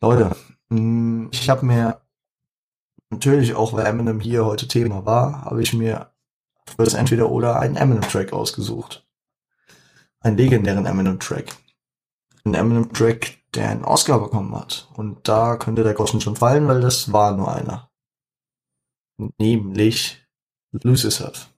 Leute, 0.00 0.34
mm, 0.70 1.26
ich 1.30 1.50
habe 1.50 1.66
mir 1.66 2.00
natürlich 3.10 3.54
auch, 3.54 3.72
weil 3.72 3.86
Eminem 3.86 4.20
hier 4.20 4.44
heute 4.44 4.66
Thema 4.66 5.04
war, 5.04 5.44
habe 5.44 5.62
ich 5.62 5.72
mir 5.74 6.10
für 6.66 6.84
das 6.84 6.94
Entweder-Oder 6.94 7.60
einen 7.60 7.76
Eminem-Track 7.76 8.32
ausgesucht. 8.32 9.05
Einen 10.26 10.38
legendären 10.38 10.86
Eminem-Track. 10.86 11.54
Ein 12.44 12.54
Eminem-Track, 12.54 13.38
der 13.54 13.70
einen 13.70 13.84
Oscar 13.84 14.18
bekommen 14.18 14.56
hat. 14.56 14.90
Und 14.94 15.28
da 15.28 15.54
könnte 15.54 15.84
der 15.84 15.94
Groschen 15.94 16.20
schon 16.20 16.34
fallen, 16.34 16.66
weil 16.66 16.80
das 16.80 17.12
war 17.12 17.36
nur 17.36 17.54
einer. 17.54 17.92
Nämlich 19.38 20.26
Lose 20.72 21.04
Yourself. 21.06 21.54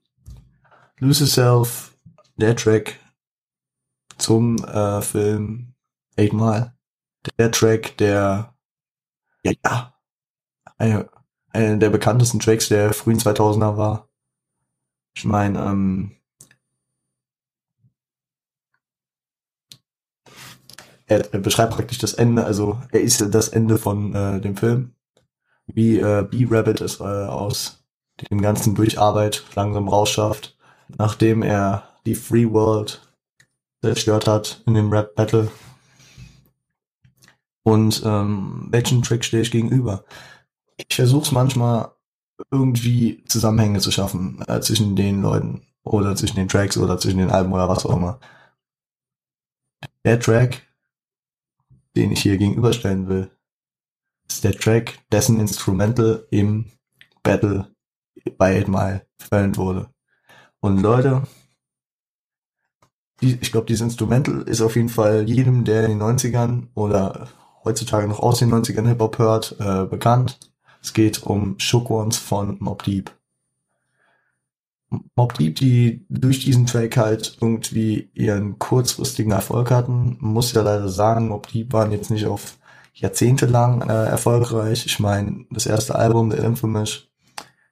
Lose 0.99 1.25
Yourself, 1.25 1.97
der 2.37 2.55
Track 2.57 3.01
zum 4.19 4.63
äh, 4.63 5.01
Film 5.01 5.73
Eight 6.19 6.35
Mile. 6.35 6.77
Der 7.39 7.51
Track, 7.51 7.97
der 7.97 8.55
ja, 9.45 9.53
ja 9.65 9.95
eine, 10.77 11.09
einer 11.53 11.79
der 11.79 11.89
bekanntesten 11.89 12.39
Tracks 12.39 12.69
der 12.69 12.93
frühen 12.93 13.19
2000er 13.19 13.79
war. 13.79 14.11
Ich 15.17 15.25
meine, 15.25 15.59
ähm, 15.59 16.18
er, 21.09 21.33
er 21.33 21.41
beschreibt 21.41 21.75
praktisch 21.75 21.99
das 21.99 22.15
Ende, 22.15 22.45
also 22.45 22.81
er 22.93 23.01
ist 23.01 23.35
das 23.35 23.49
Ende 23.49 23.79
von 23.79 24.15
äh, 24.15 24.41
dem 24.41 24.57
Film, 24.57 24.93
wie 25.67 25.99
äh, 25.99 26.23
B-Rabbit 26.23 26.81
es 26.81 27.01
äh, 27.01 27.05
aus 27.05 27.83
dem 28.31 28.43
ganzen 28.43 28.75
Durcharbeit 28.75 29.45
langsam 29.55 29.89
rausschafft, 29.89 30.57
nachdem 30.97 31.43
er 31.43 31.85
die 32.05 32.15
Free 32.15 32.51
World 32.51 33.01
zerstört 33.83 34.27
hat 34.27 34.63
in 34.67 34.75
dem 34.75 34.93
Rap 34.93 35.15
Battle. 35.15 35.51
Und 37.63 38.03
ähm, 38.05 38.69
welchen 38.71 39.03
Trick 39.03 39.25
stehe 39.25 39.43
ich 39.43 39.51
gegenüber? 39.51 40.05
Ich 40.77 40.97
versuche 40.97 41.25
es 41.25 41.33
manchmal 41.33 41.93
irgendwie 42.51 43.25
Zusammenhänge 43.27 43.81
zu 43.81 43.91
schaffen 43.91 44.43
äh, 44.47 44.61
zwischen 44.61 44.97
den 44.97 45.23
Leuten 45.23 45.63
oder 45.85 46.17
zwischen 46.17 46.37
den 46.37 46.49
Tracks 46.49 46.77
oder 46.77 46.99
zwischen 46.99 47.19
den 47.19 47.31
Alben 47.31 47.53
oder 47.53 47.69
was 47.69 47.85
auch 47.85 47.97
immer. 47.97 48.21
Der 50.05 50.19
Track 50.19 50.68
den 51.99 52.13
ich 52.13 52.23
hier 52.23 52.39
gegenüberstellen 52.39 53.09
will, 53.09 53.31
ist 54.29 54.45
der 54.45 54.53
Track, 54.53 55.01
dessen 55.11 55.41
Instrumental 55.41 56.27
im 56.31 56.67
Battle 57.23 57.75
bei 58.37 58.61
8 58.61 58.69
Mile 58.69 59.07
verwendet 59.19 59.59
wurde. 59.59 59.91
Und 60.61 60.81
Leute, 60.81 61.23
die, 63.21 63.37
ich 63.41 63.51
glaube, 63.51 63.67
dieses 63.67 63.83
Instrumental 63.83 64.43
ist 64.43 64.61
auf 64.61 64.77
jeden 64.77 64.89
Fall 64.89 65.29
jedem, 65.29 65.65
der 65.65 65.85
in 65.87 65.99
den 65.99 66.03
90ern 66.03 66.69
oder 66.75 67.29
heutzutage 67.65 68.07
noch 68.07 68.21
aus 68.21 68.39
den 68.39 68.53
90ern 68.53 68.87
Hip-Hop 68.87 69.19
hört, 69.19 69.57
äh, 69.59 69.85
bekannt. 69.85 70.39
Es 70.81 70.93
geht 70.93 71.25
um 71.25 71.59
Shook 71.59 71.91
Ones 71.91 72.17
von 72.17 72.57
Mob 72.61 72.85
Deep. 72.85 73.18
Mob 75.17 75.35
Deep, 75.35 75.57
die 75.57 76.07
durch 76.09 76.45
diesen 76.45 76.67
Track 76.67 76.97
halt 76.97 77.37
irgendwie 77.41 78.11
ihren 78.15 78.59
kurzfristigen 78.59 79.33
Erfolg 79.33 79.71
hatten. 79.71 80.17
Muss 80.21 80.53
ja 80.53 80.63
leider 80.63 80.89
sagen, 80.89 81.29
Mob 81.29 81.49
Deep 81.49 81.73
waren 81.73 81.93
jetzt 81.93 82.11
nicht 82.11 82.27
auf 82.27 82.57
Jahrzehnte 82.95 83.47
lang 83.47 83.83
äh, 83.89 84.07
erfolgreich. 84.07 84.87
Ich 84.87 84.99
meine, 84.99 85.45
das 85.51 85.67
erste 85.67 85.95
Album, 85.95 86.31
der 86.31 86.43
Infamous 86.45 87.09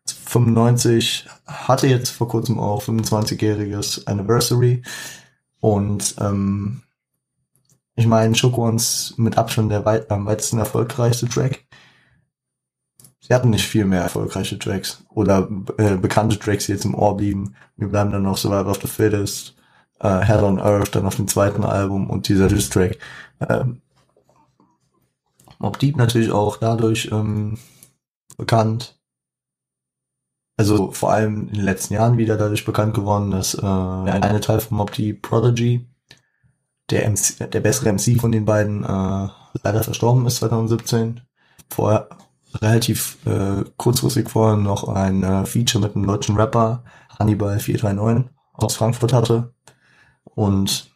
95, 0.06 1.26
hatte 1.46 1.86
jetzt 1.86 2.10
vor 2.10 2.28
kurzem 2.28 2.60
auch 2.60 2.82
25-jähriges 2.82 4.06
Anniversary. 4.06 4.82
Und 5.60 6.14
ähm, 6.20 6.82
ich 7.94 8.06
meine, 8.06 8.34
Shook 8.34 8.58
Ones 8.58 9.14
mit 9.16 9.38
Abstand 9.38 9.72
der 9.72 9.84
weit, 9.84 10.10
am 10.10 10.26
weitesten 10.26 10.58
erfolgreichste 10.58 11.28
Track. 11.28 11.64
Sie 13.26 13.34
hatten 13.34 13.50
nicht 13.50 13.66
viel 13.66 13.84
mehr 13.84 14.02
erfolgreiche 14.02 14.56
Tracks 14.56 15.02
oder 15.08 15.48
äh, 15.78 15.96
bekannte 15.96 16.38
Tracks, 16.38 16.66
die 16.66 16.72
jetzt 16.72 16.84
im 16.84 16.94
Ohr 16.94 17.16
blieben. 17.16 17.56
Wir 17.76 17.88
bleiben 17.88 18.12
dann 18.12 18.22
noch 18.22 18.36
Survival 18.36 18.68
of 18.68 18.80
the 18.80 18.86
Fittest, 18.86 19.56
äh, 19.98 20.20
Hell 20.20 20.44
on 20.44 20.60
Earth, 20.60 20.94
dann 20.94 21.06
auf 21.06 21.16
dem 21.16 21.26
zweiten 21.26 21.64
Album 21.64 22.08
und 22.08 22.28
dieser 22.28 22.46
Diss-Track. 22.46 22.98
Ähm, 23.48 23.82
Mob 25.58 25.76
Deep 25.80 25.96
natürlich 25.96 26.30
auch 26.30 26.58
dadurch 26.58 27.08
ähm, 27.10 27.58
bekannt. 28.36 28.96
Also 30.56 30.92
vor 30.92 31.12
allem 31.12 31.48
in 31.48 31.54
den 31.54 31.64
letzten 31.64 31.94
Jahren 31.94 32.18
wieder 32.18 32.36
dadurch 32.36 32.64
bekannt 32.64 32.94
geworden, 32.94 33.32
dass 33.32 33.54
äh, 33.54 33.66
eine 33.66 34.40
Teil 34.40 34.60
von 34.60 34.76
Mob 34.76 34.92
Deep, 34.92 35.22
Prodigy, 35.22 35.84
der, 36.90 37.10
MC, 37.10 37.50
der 37.50 37.60
bessere 37.60 37.92
MC 37.92 38.20
von 38.20 38.30
den 38.30 38.44
beiden, 38.44 38.84
äh, 38.84 39.28
leider 39.64 39.82
verstorben 39.82 40.26
ist 40.26 40.36
2017. 40.36 41.22
Vorher 41.68 42.08
relativ 42.62 43.18
äh, 43.26 43.64
kurzfristig 43.76 44.30
vorher 44.30 44.56
noch 44.56 44.88
ein 44.88 45.22
äh, 45.22 45.46
Feature 45.46 45.84
mit 45.84 45.96
einem 45.96 46.06
deutschen 46.06 46.36
Rapper, 46.36 46.84
Hannibal 47.18 47.58
439 47.58 48.30
aus 48.54 48.76
Frankfurt 48.76 49.12
hatte. 49.12 49.54
Und 50.24 50.90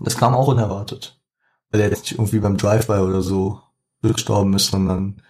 das 0.00 0.16
kam 0.16 0.34
auch 0.34 0.48
unerwartet. 0.48 1.20
Weil 1.70 1.80
er 1.80 1.90
jetzt 1.90 2.02
nicht 2.02 2.12
irgendwie 2.12 2.40
beim 2.40 2.56
Drive-By 2.56 3.00
oder 3.00 3.22
so 3.22 3.60
gestorben 4.02 4.54
ist, 4.54 4.68
sondern 4.68 5.22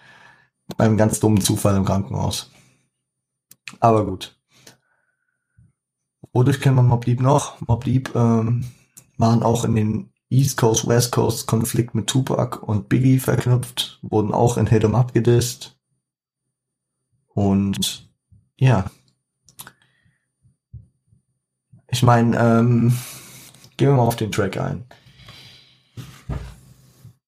beim 0.76 0.96
ganz 0.96 1.20
dummen 1.20 1.40
Zufall 1.40 1.76
im 1.76 1.84
Krankenhaus. 1.84 2.50
Aber 3.80 4.06
gut. 4.06 4.38
Wodurch 6.32 6.60
kennt 6.60 6.76
man 6.76 6.86
Mob 6.86 7.04
Deep 7.04 7.20
noch? 7.20 7.60
Mob 7.60 7.84
Deep 7.84 8.14
ähm, 8.14 8.64
waren 9.18 9.42
auch 9.42 9.64
in 9.64 9.74
den 9.74 10.11
East 10.32 10.56
Coast, 10.56 10.88
West 10.88 11.12
Coast 11.12 11.46
Konflikt 11.46 11.94
mit 11.94 12.06
Tupac 12.06 12.62
und 12.62 12.88
Biggie 12.88 13.18
verknüpft, 13.18 13.98
wurden 14.02 14.32
auch 14.32 14.56
in 14.56 14.66
Hit 14.66 14.84
'em 14.84 14.94
Up 14.94 15.12
gedisst. 15.12 15.76
Und 17.28 18.10
ja. 18.56 18.90
Ich 21.90 22.02
meine, 22.02 22.38
ähm, 22.38 22.96
gehen 23.76 23.88
wir 23.88 23.96
mal 23.96 24.02
auf 24.02 24.16
den 24.16 24.32
Track 24.32 24.56
ein. 24.56 24.84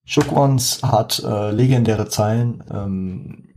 Shook 0.06 0.32
Ones 0.32 0.82
hat 0.82 1.22
äh, 1.24 1.50
legendäre 1.50 2.08
Zeilen. 2.08 2.62
Ähm, 2.70 3.48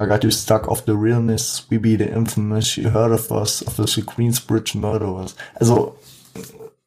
I 0.00 0.06
got 0.06 0.24
you 0.24 0.30
stuck 0.30 0.66
off 0.68 0.82
the 0.86 0.92
realness, 0.92 1.66
we 1.70 1.78
be 1.78 1.96
the 1.96 2.04
infamous, 2.04 2.76
you 2.76 2.90
heard 2.90 3.12
of 3.12 3.30
us, 3.30 3.62
of 3.66 3.76
the 3.76 4.02
Queensbridge 4.02 4.76
murderers. 4.76 5.36
Also 5.54 5.96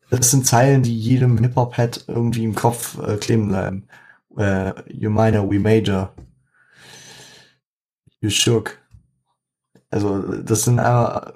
das 0.10 0.32
sind 0.32 0.46
Zeilen, 0.46 0.84
die 0.84 0.98
jedem 0.98 1.38
Hip-Hop-Head 1.38 2.06
irgendwie 2.08 2.44
im 2.44 2.56
Kopf 2.56 2.98
äh, 3.00 3.18
kleben 3.18 3.50
bleiben. 3.50 3.88
Äh, 4.38 4.74
you 4.92 5.10
minor, 5.10 5.50
we 5.50 5.60
major. 5.60 6.14
You 8.22 8.30
shook. 8.30 8.78
Also 9.90 10.22
das 10.42 10.64
sind 10.64 10.80
einfach 10.80 11.34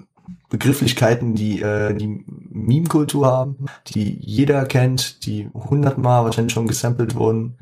Begrifflichkeiten, 0.50 1.36
die 1.36 1.62
äh, 1.62 1.94
die 1.94 2.24
Meme-Kultur 2.28 3.25
haben, 3.28 3.66
die 3.88 4.18
jeder 4.20 4.66
kennt, 4.66 5.25
die 5.25 5.50
hundertmal 5.54 6.25
wahrscheinlich 6.25 6.54
schon 6.54 6.68
gesampelt 6.68 7.16
wurden. 7.16 7.58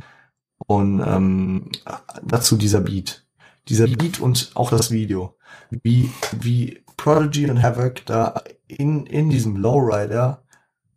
Und 0.65 1.01
ähm, 1.05 1.71
dazu 2.23 2.57
dieser 2.57 2.81
Beat. 2.81 3.25
Dieser 3.67 3.87
Beat 3.87 4.19
und 4.19 4.51
auch 4.55 4.71
das 4.71 4.91
Video. 4.91 5.35
Wie, 5.69 6.09
wie 6.39 6.83
Prodigy 6.97 7.49
und 7.49 7.61
Havoc 7.61 8.05
da 8.05 8.41
in, 8.67 9.05
in 9.05 9.29
diesem 9.29 9.55
Lowrider 9.55 10.43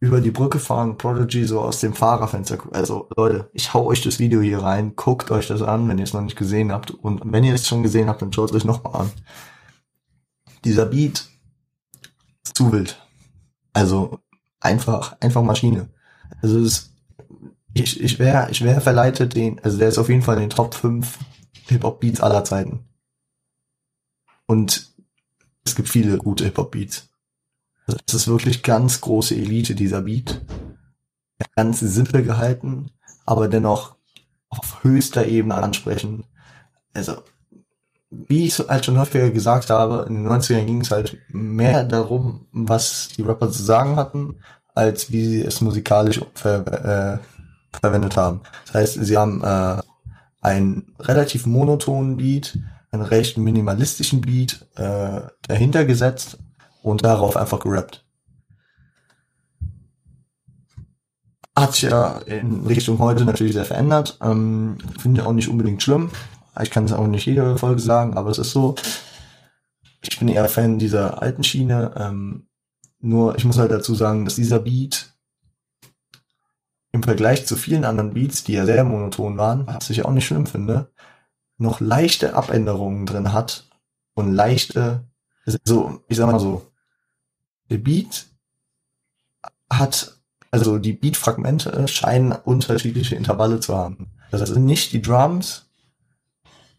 über 0.02 0.21
die 0.21 0.32
Brücke 0.32 0.59
fahren, 0.59 0.99
Prodigy 0.99 1.44
so 1.44 1.61
aus 1.61 1.78
dem 1.78 1.94
Fahrerfenster. 1.94 2.59
Also 2.73 3.09
Leute, 3.16 3.49
ich 3.52 3.73
hau 3.73 3.87
euch 3.87 4.02
das 4.02 4.18
Video 4.18 4.40
hier 4.40 4.59
rein, 4.59 4.97
guckt 4.97 5.30
euch 5.30 5.47
das 5.47 5.62
an, 5.62 5.87
wenn 5.87 5.99
ihr 5.99 6.02
es 6.02 6.12
noch 6.12 6.23
nicht 6.23 6.37
gesehen 6.37 6.73
habt. 6.73 6.90
Und 6.90 7.23
wenn 7.25 7.44
ihr 7.44 7.54
es 7.54 7.68
schon 7.68 7.85
gesehen 7.85 8.09
habt, 8.09 8.21
dann 8.21 8.32
schaut 8.32 8.50
es 8.50 8.56
euch 8.56 8.64
nochmal 8.64 9.02
an. 9.02 9.11
Dieser 10.64 10.87
Beat 10.87 11.28
ist 12.44 12.56
zu 12.56 12.73
wild. 12.73 13.00
Also 13.75 14.18
einfach, 14.59 15.16
einfach 15.21 15.44
Maschine. 15.44 15.88
Also 16.42 16.59
es, 16.59 16.90
ich, 17.73 18.02
ich 18.02 18.18
wäre 18.18 18.50
ich 18.50 18.64
wär 18.64 18.80
verleitet, 18.80 19.37
den, 19.37 19.61
also 19.61 19.78
der 19.78 19.87
ist 19.87 19.99
auf 19.99 20.09
jeden 20.09 20.23
Fall 20.23 20.35
in 20.35 20.49
den 20.49 20.50
Top 20.50 20.75
5 20.75 21.16
Hip-Hop-Beats 21.68 22.21
aller 22.21 22.42
Zeiten. 22.42 22.88
Und 24.47 24.92
es 25.64 25.76
gibt 25.76 25.88
viele 25.88 26.18
gute 26.18 26.42
Hip-Hop-Beats. 26.42 27.12
Das 27.87 28.15
ist 28.15 28.29
wirklich 28.29 28.62
ganz 28.62 29.01
große 29.01 29.35
Elite, 29.35 29.75
dieser 29.75 30.03
Beat. 30.03 30.43
Ganz 31.57 31.81
simpel 31.81 32.23
gehalten, 32.23 32.91
aber 33.27 33.49
dennoch 33.49 33.97
auf 34.49 34.85
höchster 34.85 35.27
Ebene 35.27 35.57
ansprechen. 35.57 36.25
Also, 36.95 37.17
wie 38.11 38.47
ich 38.47 38.59
halt 38.59 38.85
schon 38.85 38.99
häufiger 38.99 39.31
gesagt 39.31 39.71
habe, 39.71 40.05
in 40.09 40.15
den 40.15 40.29
90ern 40.29 40.67
ging 40.67 40.83
es 40.83 40.91
halt 40.91 41.19
mehr 41.29 41.85
darum, 41.85 42.47
was 42.53 43.09
die 43.17 43.23
Rapper 43.23 43.51
zu 43.51 43.62
sagen 43.62 43.97
hatten, 43.97 44.37
als 44.75 45.11
wie 45.11 45.25
sie 45.25 45.43
es 45.43 45.61
musikalisch 45.61 46.21
ver 46.35 47.19
äh, 47.21 47.79
verwendet 47.81 48.17
haben. 48.17 48.43
Das 48.67 48.75
heißt, 48.75 49.05
sie 49.05 49.17
haben 49.17 49.43
äh, 49.43 49.83
einen 50.43 50.95
relativ 51.01 51.47
monotonen 51.47 52.19
Beat, 52.19 52.59
einen 52.91 53.03
recht 53.03 53.39
minimalistischen 53.39 54.21
Beat 54.21 54.67
äh, 54.77 55.23
dahinter 55.49 55.87
gesetzt, 55.87 56.39
und 56.83 57.05
darauf 57.05 57.37
einfach 57.37 57.61
gerappt. 57.61 58.05
Hat 61.57 61.75
sich 61.75 61.83
ja 61.83 62.19
in 62.21 62.67
Richtung 62.67 62.99
heute 62.99 63.25
natürlich 63.25 63.53
sehr 63.53 63.65
verändert. 63.65 64.19
Ähm, 64.23 64.79
Finde 64.99 65.21
ich 65.21 65.27
auch 65.27 65.33
nicht 65.33 65.49
unbedingt 65.49 65.83
schlimm. 65.83 66.11
Ich 66.62 66.71
kann 66.71 66.85
es 66.85 66.93
auch 66.93 67.07
nicht 67.07 67.27
jede 67.27 67.57
Folge 67.59 67.81
sagen, 67.81 68.17
aber 68.17 68.31
es 68.31 68.39
ist 68.39 68.53
so. 68.53 68.75
Ich 70.03 70.19
bin 70.19 70.29
eher 70.29 70.49
Fan 70.49 70.79
dieser 70.79 71.23
alten 71.23 71.45
Schiene. 71.45 71.93
Ähm, 71.97 72.47
nur 73.01 73.37
ich 73.37 73.45
muss 73.45 73.59
halt 73.59 73.71
dazu 73.71 73.95
sagen, 73.95 74.25
dass 74.25 74.37
dieser 74.37 74.61
Beat 74.61 75.12
im 76.93 77.03
Vergleich 77.03 77.47
zu 77.47 77.57
vielen 77.57 77.85
anderen 77.85 78.15
Beats, 78.15 78.45
die 78.45 78.53
ja 78.53 78.67
sehr 78.67 78.85
monoton 78.85 79.39
waren, 79.39 79.67
was 79.67 79.91
ich 79.91 80.05
auch 80.05 80.11
nicht 80.11 80.27
schlimm 80.27 80.47
finde, 80.47 80.91
noch 81.59 81.81
leichte 81.81 82.35
Abänderungen 82.35 83.07
drin 83.07 83.33
hat 83.33 83.67
und 84.15 84.33
leichte, 84.33 85.05
so, 85.65 86.03
ich 86.09 86.17
sag 86.17 86.31
mal 86.31 86.39
so, 86.39 86.72
der 87.73 87.79
Beat 87.79 88.26
hat, 89.73 90.19
also 90.50 90.79
die 90.79 90.93
Beat-Fragmente 90.93 91.88
scheinen 91.88 92.33
unterschiedliche 92.33 93.17
Intervalle 93.17 93.61
zu 93.61 93.76
haben. 93.76 94.11
Das 94.31 94.49
sind 94.49 94.64
nicht 94.64 94.93
die 94.93 95.02
Drums 95.02 95.67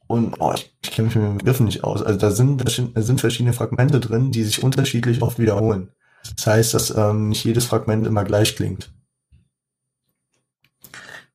und 0.08 0.36
oh, 0.40 0.54
ich, 0.54 0.72
ich 0.84 0.92
kenne 0.92 1.08
mich 1.08 1.16
mit 1.16 1.26
den 1.26 1.38
Begriffen 1.40 1.66
nicht 1.66 1.84
aus. 1.84 2.02
Also 2.04 2.20
da 2.20 2.32
sind, 2.32 2.64
da 2.96 3.02
sind 3.02 3.20
verschiedene 3.20 3.54
Fragmente 3.54 4.00
drin, 4.00 4.32
die 4.32 4.44
sich 4.44 4.64
unterschiedlich 4.64 5.22
oft 5.22 5.40
wiederholen. 5.40 5.90
Das 6.36 6.48
heißt, 6.48 6.74
dass 6.74 6.96
ähm, 6.96 7.30
nicht 7.30 7.44
jedes 7.44 7.66
Fragment 7.66 8.08
immer 8.08 8.24
gleich 8.24 8.56
klingt. 8.56 8.92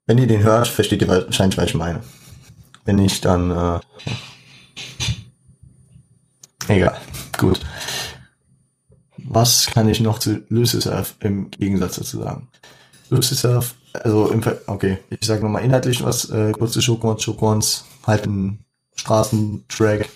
Wenn 0.06 0.18
ihr 0.18 0.26
den 0.26 0.42
hört, 0.42 0.68
versteht 0.68 1.02
ihr 1.02 1.08
wahrscheinlich, 1.08 1.58
was 1.58 1.66
ich 1.66 1.74
meine. 1.74 2.02
Wenn 2.84 2.96
nicht, 2.96 3.24
dann 3.24 3.50
äh, 3.50 3.80
egal. 6.68 6.98
Gut. 7.36 7.60
Was 9.30 9.66
kann 9.66 9.88
ich 9.88 10.00
noch 10.00 10.18
zu 10.18 10.42
Lucisurf 10.48 11.16
im 11.20 11.50
Gegensatz 11.50 11.96
dazu 11.96 12.18
sagen? 12.18 12.48
Lucisurf, 13.10 13.74
also 13.92 14.28
im 14.28 14.42
Ver 14.42 14.60
okay, 14.66 14.98
ich 15.10 15.26
sage 15.26 15.42
nochmal 15.42 15.64
inhaltlich 15.64 16.02
was, 16.02 16.30
äh, 16.30 16.52
kurze 16.52 16.80
Schokons, 16.80 17.22
Schokons, 17.22 17.84
halt 18.06 18.26
ein 18.26 18.60
Straßentrack, 18.96 20.08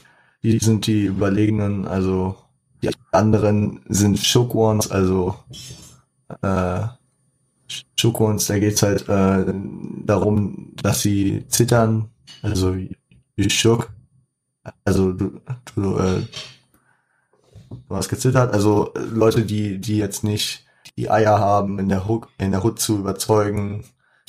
die 0.42 0.58
sind 0.58 0.86
die 0.86 1.04
überlegenen, 1.04 1.86
also 1.86 2.36
die 2.82 2.90
anderen 3.12 3.80
sind 3.88 4.18
Shook 4.18 4.54
Ones, 4.54 4.90
also 4.90 5.36
äh, 6.42 6.86
Shook 7.96 8.20
Ones, 8.20 8.46
da 8.46 8.58
geht's 8.58 8.82
halt 8.82 9.08
äh, 9.08 9.54
darum, 10.04 10.72
dass 10.82 11.02
sie 11.02 11.46
zittern, 11.48 12.08
also 12.42 12.74
wie 12.74 13.50
Shook, 13.50 13.90
also 14.84 15.12
du, 15.12 15.40
du, 15.74 15.98
äh, 15.98 16.22
du 17.88 17.96
hast 17.96 18.08
gezittert, 18.08 18.52
also 18.52 18.92
Leute, 18.94 19.44
die 19.44 19.78
die 19.78 19.98
jetzt 19.98 20.24
nicht 20.24 20.64
die 20.96 21.10
Eier 21.10 21.38
haben, 21.38 21.78
in 21.78 21.88
der 21.88 22.06
Hook, 22.06 22.28
in 22.38 22.50
der 22.50 22.64
Hood 22.64 22.78
zu 22.78 22.98
überzeugen, 22.98 23.84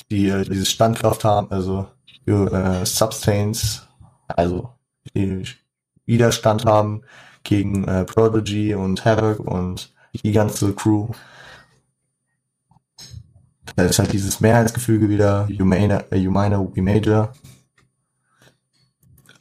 die 0.09 0.29
äh, 0.29 0.43
diese 0.43 0.65
Standkraft 0.65 1.23
haben, 1.23 1.51
also 1.51 1.88
äh, 2.25 2.85
Substance, 2.85 3.88
also 4.27 4.69
die 5.15 5.45
Widerstand 6.05 6.65
haben, 6.65 7.03
gegen 7.43 7.85
äh, 7.88 8.05
Prodigy 8.05 8.73
und 8.73 9.03
Havoc 9.03 9.39
und 9.39 9.93
die 10.13 10.31
ganze 10.31 10.73
Crew. 10.73 11.09
Da 13.75 13.83
ist 13.83 14.00
halt 14.00 14.13
dieses 14.13 14.39
Mehrheitsgefüge 14.39 15.09
wieder, 15.09 15.47
you 15.50 15.65
minor, 15.65 16.03
minor, 16.12 16.71
we 16.75 16.81
major. 16.81 17.33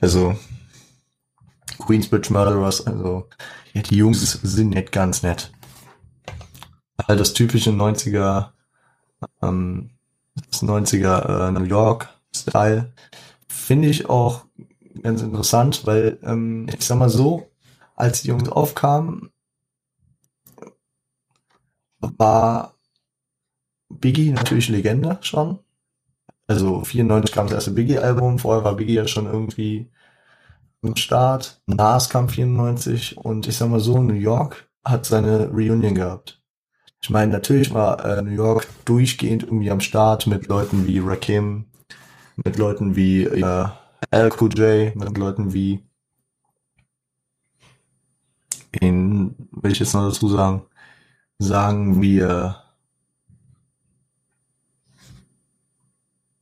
Also 0.01 0.37
Queensbridge 1.79 2.33
Murderers, 2.33 2.87
also 2.87 3.29
ja, 3.75 3.83
die 3.83 3.97
Jungs 3.97 4.33
sind 4.43 4.71
nicht 4.71 4.93
ganz 4.93 5.23
nett. 5.23 5.53
Halt 7.07 7.21
das 7.21 7.33
typische 7.33 7.71
90er, 7.71 8.51
ähm, 9.43 9.91
das 10.35 10.63
90er 10.63 11.49
äh, 11.49 11.53
New 11.53 11.65
York 11.65 12.09
Style. 12.35 12.93
Finde 13.49 13.89
ich 13.89 14.09
auch 14.09 14.45
ganz 15.03 15.23
interessant, 15.23 15.87
weil 15.87 16.19
ähm, 16.23 16.69
ich 16.69 16.85
sag 16.85 16.99
mal 16.99 17.09
so, 17.09 17.51
als 17.97 18.23
die 18.23 18.29
Jungs 18.29 18.49
aufkamen, 18.49 19.31
war 22.01 22.75
Biggie 23.89 24.33
natürlich 24.33 24.69
Legende 24.69 25.19
schon. 25.23 25.59
Also 26.47 26.85
94 26.85 27.33
kam 27.35 27.47
das 27.47 27.55
erste 27.55 27.71
Biggie-Album, 27.73 28.39
vorher 28.39 28.65
war 28.65 28.75
Biggie 28.75 28.95
ja 28.95 29.07
schon 29.07 29.27
irgendwie 29.27 29.89
am 30.83 30.97
Start. 30.97 31.63
Nas 31.67 32.11
kam 32.11 32.29
94 32.29 33.17
und 33.17 33.47
ich 33.47 33.57
sag 33.57 33.71
mal 33.71 33.81
so, 33.81 33.99
New 34.01 34.15
York 34.15 34.69
hat 34.85 35.07
seine 35.07 35.49
Reunion 35.49 35.95
gehabt. 35.95 36.43
Ich 37.01 37.11
meine, 37.11 37.33
natürlich 37.33 37.73
war 37.73 38.05
äh, 38.05 38.23
New 38.23 38.31
York 38.31 38.69
durchgehend 38.85 39.45
irgendwie 39.45 39.71
am 39.71 39.81
Start 39.81 40.27
mit 40.27 40.47
Leuten 40.49 40.87
wie 40.87 41.01
Rakim, 41.01 41.67
mit 42.45 42.57
Leuten 42.59 42.97
wie 42.97 43.25
äh, 43.25 43.67
LQJ, 44.11 44.93
mit 44.95 45.17
Leuten 45.19 45.53
wie 45.53 45.85
in, 48.81 49.35
will 49.51 49.73
ich 49.73 49.81
jetzt 49.81 49.95
noch 49.95 50.09
dazu 50.09 50.29
sagen, 50.29 50.63
sagen 51.39 52.01
wir 52.01 52.57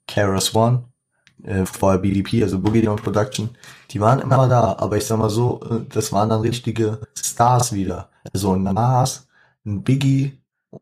Keras 0.06 0.54
One, 0.54 0.89
äh, 1.44 1.66
vorher 1.66 2.00
BDP, 2.00 2.42
also 2.42 2.58
Boogie 2.58 2.82
Down 2.82 2.96
Production, 2.96 3.50
die 3.90 4.00
waren 4.00 4.20
immer 4.20 4.48
da, 4.48 4.76
aber 4.78 4.96
ich 4.96 5.06
sag 5.06 5.18
mal 5.18 5.30
so, 5.30 5.60
äh, 5.70 5.80
das 5.92 6.12
waren 6.12 6.28
dann 6.28 6.40
richtige 6.40 7.00
Stars 7.14 7.72
wieder. 7.72 8.10
Also 8.32 8.54
ein 8.54 8.62
Nas, 8.62 9.28
ein 9.64 9.82
Biggie 9.82 10.38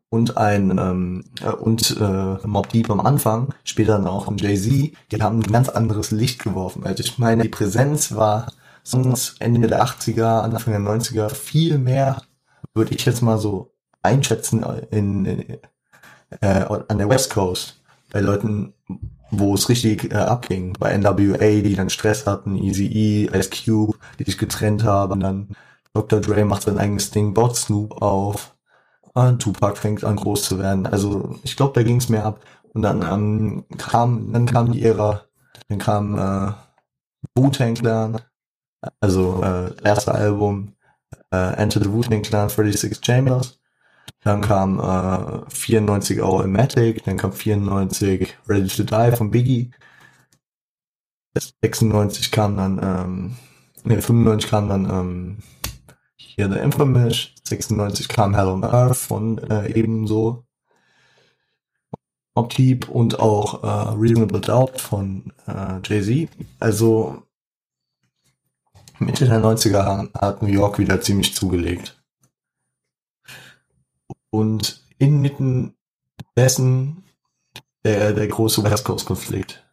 und 0.09 0.37
ein 0.37 0.77
ähm, 0.77 1.23
äh, 1.41 1.49
und 1.49 1.97
äh, 1.99 2.47
Mob 2.47 2.69
Deep 2.69 2.89
am 2.89 2.99
Anfang, 2.99 3.53
später 3.63 3.93
dann 3.93 4.07
auch 4.07 4.27
ein 4.27 4.37
Jay-Z, 4.37 4.93
die 5.11 5.21
haben 5.21 5.39
ein 5.39 5.51
ganz 5.51 5.69
anderes 5.69 6.11
Licht 6.11 6.43
geworfen. 6.43 6.85
Also 6.85 7.03
ich 7.03 7.17
meine, 7.17 7.43
die 7.43 7.49
Präsenz 7.49 8.15
war 8.15 8.51
sonst 8.83 9.37
Ende 9.39 9.67
der 9.67 9.83
80er, 9.83 10.41
Anfang 10.41 10.73
der 10.73 10.81
90er 10.81 11.29
viel 11.29 11.77
mehr, 11.77 12.21
würde 12.73 12.93
ich 12.95 13.05
jetzt 13.05 13.21
mal 13.21 13.37
so 13.37 13.71
einschätzen, 14.01 14.63
in, 14.91 15.25
in 15.25 15.59
äh, 16.41 16.65
an 16.87 16.97
der 16.97 17.09
West 17.09 17.31
Coast. 17.31 17.81
Bei 18.11 18.21
Leuten, 18.21 18.73
wo 19.31 19.53
es 19.53 19.69
richtig 19.69 20.11
äh, 20.11 20.15
abging. 20.15 20.73
Bei 20.79 20.97
NWA, 20.97 21.61
die 21.61 21.75
dann 21.75 21.89
Stress 21.89 22.25
hatten, 22.25 22.55
Easy 22.55 22.85
E, 22.87 23.37
Ice 23.37 23.49
Cube, 23.49 23.97
die 24.19 24.23
sich 24.25 24.37
getrennt 24.37 24.83
haben, 24.83 25.19
dann 25.19 25.49
Dr. 25.93 26.21
Dre 26.21 26.45
macht 26.45 26.63
sein 26.63 26.77
eigenes 26.77 27.11
Ding, 27.11 27.33
baut 27.33 27.55
Snoop 27.55 28.01
auf, 28.01 28.55
und 29.13 29.41
Tupac 29.41 29.77
fängt 29.77 30.03
an 30.03 30.15
groß 30.15 30.43
zu 30.43 30.59
werden. 30.59 30.85
Also 30.85 31.39
ich 31.43 31.55
glaube, 31.55 31.73
da 31.73 31.83
ging 31.83 31.97
es 31.97 32.09
mehr 32.09 32.25
ab. 32.25 32.41
Und 32.73 32.83
dann 32.83 33.01
ähm, 33.01 33.65
kam, 33.77 34.31
dann 34.31 34.45
kam 34.45 34.71
die 34.71 34.83
Ära, 34.83 35.23
dann 35.67 35.79
kam 35.79 36.17
äh, 36.17 36.53
Wu-Tang 37.35 37.73
Clan, 37.73 38.21
also 39.01 39.41
äh, 39.43 39.73
erste 39.83 40.13
Album 40.13 40.75
äh, 41.31 41.53
Enter 41.55 41.81
the 41.81 41.91
Wu-Tang 41.91 42.21
Clan 42.21 42.49
36 42.49 42.99
Chambers. 43.03 43.58
Dann 44.21 44.41
kam 44.41 44.79
äh, 44.79 45.49
94 45.49 46.21
Automatic, 46.21 47.03
dann 47.03 47.17
kam 47.17 47.33
94 47.33 48.37
Ready 48.47 48.67
to 48.67 48.83
Die 48.83 49.15
von 49.15 49.31
Biggie. 49.31 49.71
96 51.61 52.31
kam 52.31 52.57
dann, 52.57 52.79
ähm, 52.83 53.35
ne, 53.83 54.01
95 54.01 54.49
kam 54.49 54.69
dann 54.69 54.89
ähm, 54.89 55.37
hier 56.17 56.51
The 56.51 56.59
Infamous, 56.59 57.31
96 57.43 58.07
kam 58.07 58.35
Hell 58.35 58.47
on 58.47 58.63
Earth 58.63 58.97
von 58.97 59.37
äh, 59.49 59.71
ebenso 59.73 60.45
Optip 62.35 62.87
und 62.89 63.19
auch 63.19 63.63
äh, 63.63 63.95
Reasonable 63.97 64.41
Doubt 64.41 64.79
von 64.79 65.33
äh, 65.47 65.79
Jay-Z. 65.83 66.29
Also 66.59 67.23
Mitte 68.99 69.25
der 69.25 69.41
90er 69.41 70.13
hat 70.13 70.41
New 70.41 70.49
York 70.49 70.79
wieder 70.79 71.01
ziemlich 71.01 71.33
zugelegt. 71.35 71.98
Und 74.29 74.85
inmitten 74.97 75.75
dessen 76.35 77.03
der, 77.83 78.13
der 78.13 78.27
große 78.27 78.63
West 78.63 78.85
Coast 78.85 79.05
Konflikt. 79.05 79.65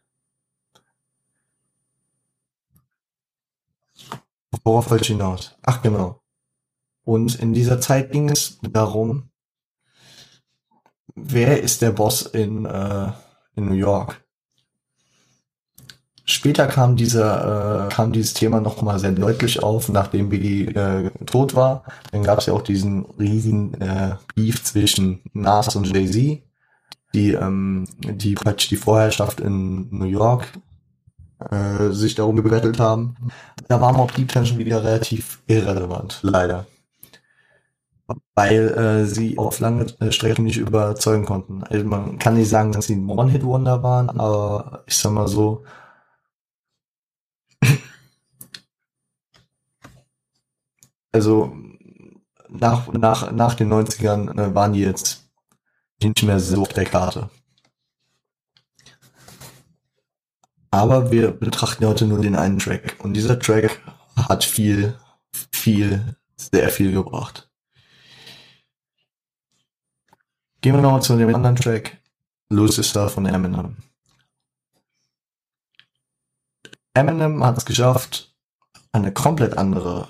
Worauf 4.63 4.89
wollte 4.89 5.03
ich 5.03 5.09
hinaus? 5.09 5.55
Ach 5.63 5.81
genau. 5.81 6.21
Und 7.03 7.35
in 7.35 7.53
dieser 7.53 7.79
Zeit 7.79 8.11
ging 8.11 8.29
es 8.29 8.59
darum, 8.61 9.29
wer 11.15 11.61
ist 11.61 11.81
der 11.81 11.91
Boss 11.91 12.23
in, 12.23 12.65
äh, 12.65 13.11
in 13.55 13.65
New 13.65 13.75
York? 13.75 14.26
Später 16.29 16.67
kam 16.67 16.97
dieser, 16.97 17.85
äh, 17.85 17.89
kam 17.89 18.11
dieses 18.11 18.33
Thema 18.33 18.59
nochmal 18.59 18.99
sehr 18.99 19.13
deutlich 19.13 19.63
auf, 19.63 19.87
nachdem 19.87 20.27
Biggie 20.27 20.65
äh, 20.65 21.09
tot 21.25 21.55
war. 21.55 21.83
Dann 22.11 22.23
gab 22.23 22.39
es 22.39 22.47
ja 22.47 22.53
auch 22.53 22.63
diesen 22.63 23.05
riesigen 23.17 23.73
äh, 23.79 24.15
Beef 24.35 24.61
zwischen 24.61 25.21
Nas 25.31 25.73
und 25.77 25.87
Jay-Z, 25.87 26.43
die, 27.13 27.31
ähm, 27.31 27.87
die 28.03 28.33
praktisch 28.33 28.67
die 28.67 28.75
Vorherrschaft 28.75 29.39
in 29.39 29.87
New 29.89 30.05
York 30.05 30.51
äh, 31.49 31.91
sich 31.91 32.15
darum 32.15 32.35
gebettelt 32.35 32.77
haben. 32.77 33.15
Da 33.69 33.79
war 33.79 33.93
Mob 33.93 34.13
Deep 34.13 34.33
dann 34.33 34.45
schon 34.45 34.57
wieder 34.57 34.83
relativ 34.83 35.41
irrelevant, 35.47 36.19
leider. 36.23 36.65
Weil 38.35 38.67
äh, 38.69 39.05
sie 39.05 39.37
auf 39.37 39.61
lange 39.61 39.85
Strecken 40.09 40.43
nicht 40.43 40.57
überzeugen 40.57 41.23
konnten. 41.23 41.63
Also 41.63 41.85
man 41.85 42.19
kann 42.19 42.33
nicht 42.33 42.49
sagen, 42.49 42.73
dass 42.73 42.87
sie 42.87 42.95
ein 42.95 43.09
One-Hit-Wonder 43.09 43.81
waren, 43.81 44.09
aber 44.09 44.83
ich 44.87 44.97
sag 44.97 45.13
mal 45.13 45.29
so, 45.29 45.63
also 51.11 51.55
nach, 52.49 52.91
nach, 52.93 53.31
nach 53.31 53.55
den 53.55 53.71
90ern 53.71 54.39
äh, 54.39 54.55
waren 54.55 54.73
die 54.73 54.81
jetzt 54.81 55.29
nicht 56.01 56.23
mehr 56.23 56.39
so 56.39 56.61
auf 56.61 56.73
der 56.73 56.85
Karte. 56.85 57.29
Aber 60.69 61.11
wir 61.11 61.31
betrachten 61.31 61.85
heute 61.85 62.05
nur 62.05 62.21
den 62.21 62.35
einen 62.35 62.59
Track. 62.59 62.97
Und 62.99 63.13
dieser 63.13 63.39
Track 63.39 63.81
hat 64.15 64.43
viel, 64.43 64.97
viel, 65.51 66.15
sehr 66.35 66.69
viel 66.69 66.91
gebracht. 66.91 67.49
Gehen 70.61 70.75
wir 70.75 70.81
nochmal 70.81 71.01
zu 71.01 71.15
dem 71.15 71.33
anderen 71.33 71.55
Track. 71.55 71.97
Lucifer 72.49 73.09
von 73.09 73.25
Eminem. 73.25 73.77
Eminem 76.93 77.43
hat 77.43 77.57
es 77.57 77.65
geschafft, 77.65 78.35
eine 78.91 79.13
komplett 79.13 79.57
andere 79.57 80.07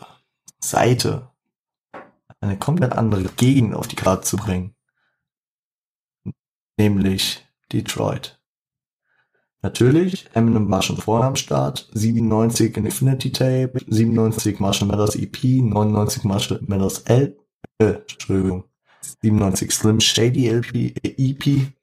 Seite, 0.59 1.31
eine 2.41 2.57
komplett 2.57 2.93
andere 2.93 3.23
Gegend 3.23 3.75
auf 3.75 3.87
die 3.87 3.95
Karte 3.95 4.23
zu 4.23 4.37
bringen. 4.37 4.75
Nämlich 6.77 7.45
Detroit. 7.71 8.39
Natürlich, 9.63 10.29
Eminem 10.33 10.69
war 10.69 10.81
schon 10.81 10.97
vorher 10.97 11.27
am 11.27 11.35
Start, 11.35 11.89
97 11.93 12.77
in 12.77 12.85
Infinity 12.85 13.31
Tape, 13.31 13.73
97 13.87 14.59
Marshall 14.59 14.87
Mathers 14.87 15.15
EP, 15.15 15.43
99 15.43 16.23
Marshall 16.25 16.61
Mathers 16.67 16.99
L, 17.05 17.35
äh, 17.79 17.85
Entschuldigung, 18.09 18.65
97 19.21 19.71
Slim 19.71 19.99
Shady 19.99 20.47
LP, 20.47 20.93
EP, 21.03 21.73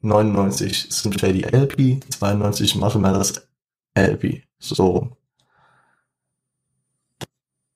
99 0.00 0.90
Slim 0.90 1.18
Shady 1.18 1.42
LP, 1.42 2.00
92 2.08 2.76
Marshall 2.76 3.02
Mathers 3.02 3.46
LP, 3.94 4.42
so. 4.58 5.16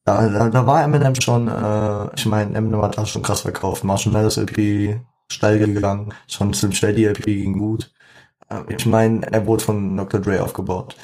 Da, 0.05 0.29
da, 0.29 0.51
da 0.51 0.67
war 0.67 0.83
Eminem 0.85 1.15
schon, 1.15 1.49
äh, 1.49 2.15
ich 2.15 2.27
meine, 2.27 2.55
Eminem 2.55 2.83
hat 2.83 2.99
auch 2.99 3.07
schon 3.07 3.23
krass 3.23 3.41
verkauft, 3.41 3.85
Marshall 3.85 4.13
Mathers 4.13 4.37
LP, 4.37 5.01
steil 5.31 5.59
gegangen, 5.59 6.13
schon 6.29 6.53
Slim 6.53 6.73
Shady 6.73 7.07
LP 7.07 7.25
ging 7.25 7.59
gut, 7.59 7.91
ähm, 8.51 8.67
ich 8.69 8.87
meine, 8.87 9.27
er 9.33 9.47
wurde 9.47 9.65
von 9.65 9.97
Dr. 9.97 10.21
Dre 10.21 10.43
aufgebaut. 10.43 10.97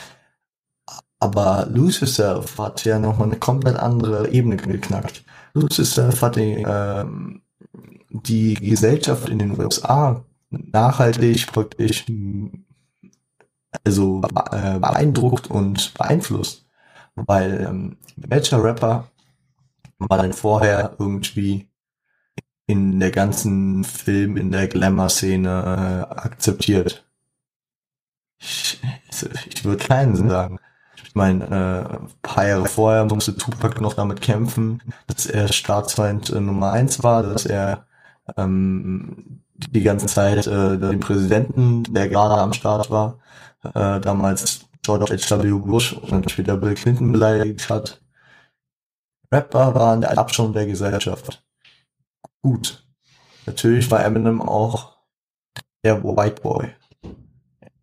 Aber 1.18 1.66
Lose 1.70 2.00
Yourself 2.00 2.58
hat 2.58 2.84
ja 2.84 2.98
nochmal 2.98 3.28
eine 3.28 3.38
komplett 3.38 3.76
andere 3.76 4.30
Ebene 4.30 4.56
geknackt. 4.56 5.22
Lose 5.54 5.82
Yourself 5.82 6.22
hat 6.22 6.36
die, 6.36 6.64
ähm, 6.66 7.42
die 8.10 8.54
Gesellschaft 8.54 9.28
in 9.28 9.38
den 9.38 9.58
USA 9.58 10.24
nachhaltig 10.50 11.54
wirklich 11.54 12.06
also 13.84 14.22
äh, 14.52 14.78
beeindruckt 14.78 15.48
und 15.50 15.94
beeinflusst. 15.94 16.66
Weil 17.26 17.66
ähm, 17.68 17.96
welcher 18.16 18.62
Rapper 18.62 19.08
war 19.98 20.22
denn 20.22 20.32
vorher 20.32 20.96
irgendwie 20.98 21.68
in 22.66 23.00
der 23.00 23.10
ganzen 23.10 23.84
Film, 23.84 24.36
in 24.36 24.50
der 24.50 24.68
Glamour-Szene 24.68 26.06
äh, 26.08 26.14
akzeptiert? 26.14 27.04
Ich, 28.38 28.80
ich 29.46 29.64
würde 29.64 29.84
keinen 29.84 30.16
sagen. 30.16 30.58
Ich 31.04 31.14
meine, 31.14 31.44
äh, 31.44 31.96
ein 31.96 32.08
paar 32.22 32.46
Jahre 32.46 32.66
vorher 32.66 33.04
musste 33.04 33.36
Tupac 33.36 33.80
noch 33.80 33.94
damit 33.94 34.20
kämpfen, 34.20 34.80
dass 35.08 35.26
er 35.26 35.52
Staatsfeind 35.52 36.30
äh, 36.30 36.40
Nummer 36.40 36.72
eins 36.72 37.02
war, 37.02 37.22
dass 37.22 37.46
er 37.46 37.86
ähm, 38.36 39.42
die 39.56 39.82
ganze 39.82 40.06
Zeit 40.06 40.46
äh, 40.46 40.78
den 40.78 41.00
Präsidenten, 41.00 41.82
der 41.92 42.08
gerade 42.08 42.40
am 42.40 42.52
Start 42.52 42.90
war, 42.90 43.18
äh, 43.64 44.00
damals 44.00 44.66
George 44.82 45.14
H.W. 45.14 45.58
Bush 45.58 45.92
und 45.92 46.30
später 46.30 46.56
Bill 46.56 46.74
Clinton 46.74 47.12
beleidigt 47.12 47.68
hat. 47.68 48.00
Rapper 49.32 49.74
waren 49.74 50.00
der 50.00 50.18
Abschirm 50.18 50.52
der 50.52 50.66
Gesellschaft. 50.66 51.44
Gut. 52.42 52.86
Natürlich 53.46 53.90
war 53.90 54.04
Eminem 54.04 54.42
auch 54.42 54.96
der 55.84 56.02
White 56.02 56.42
Boy. 56.42 56.74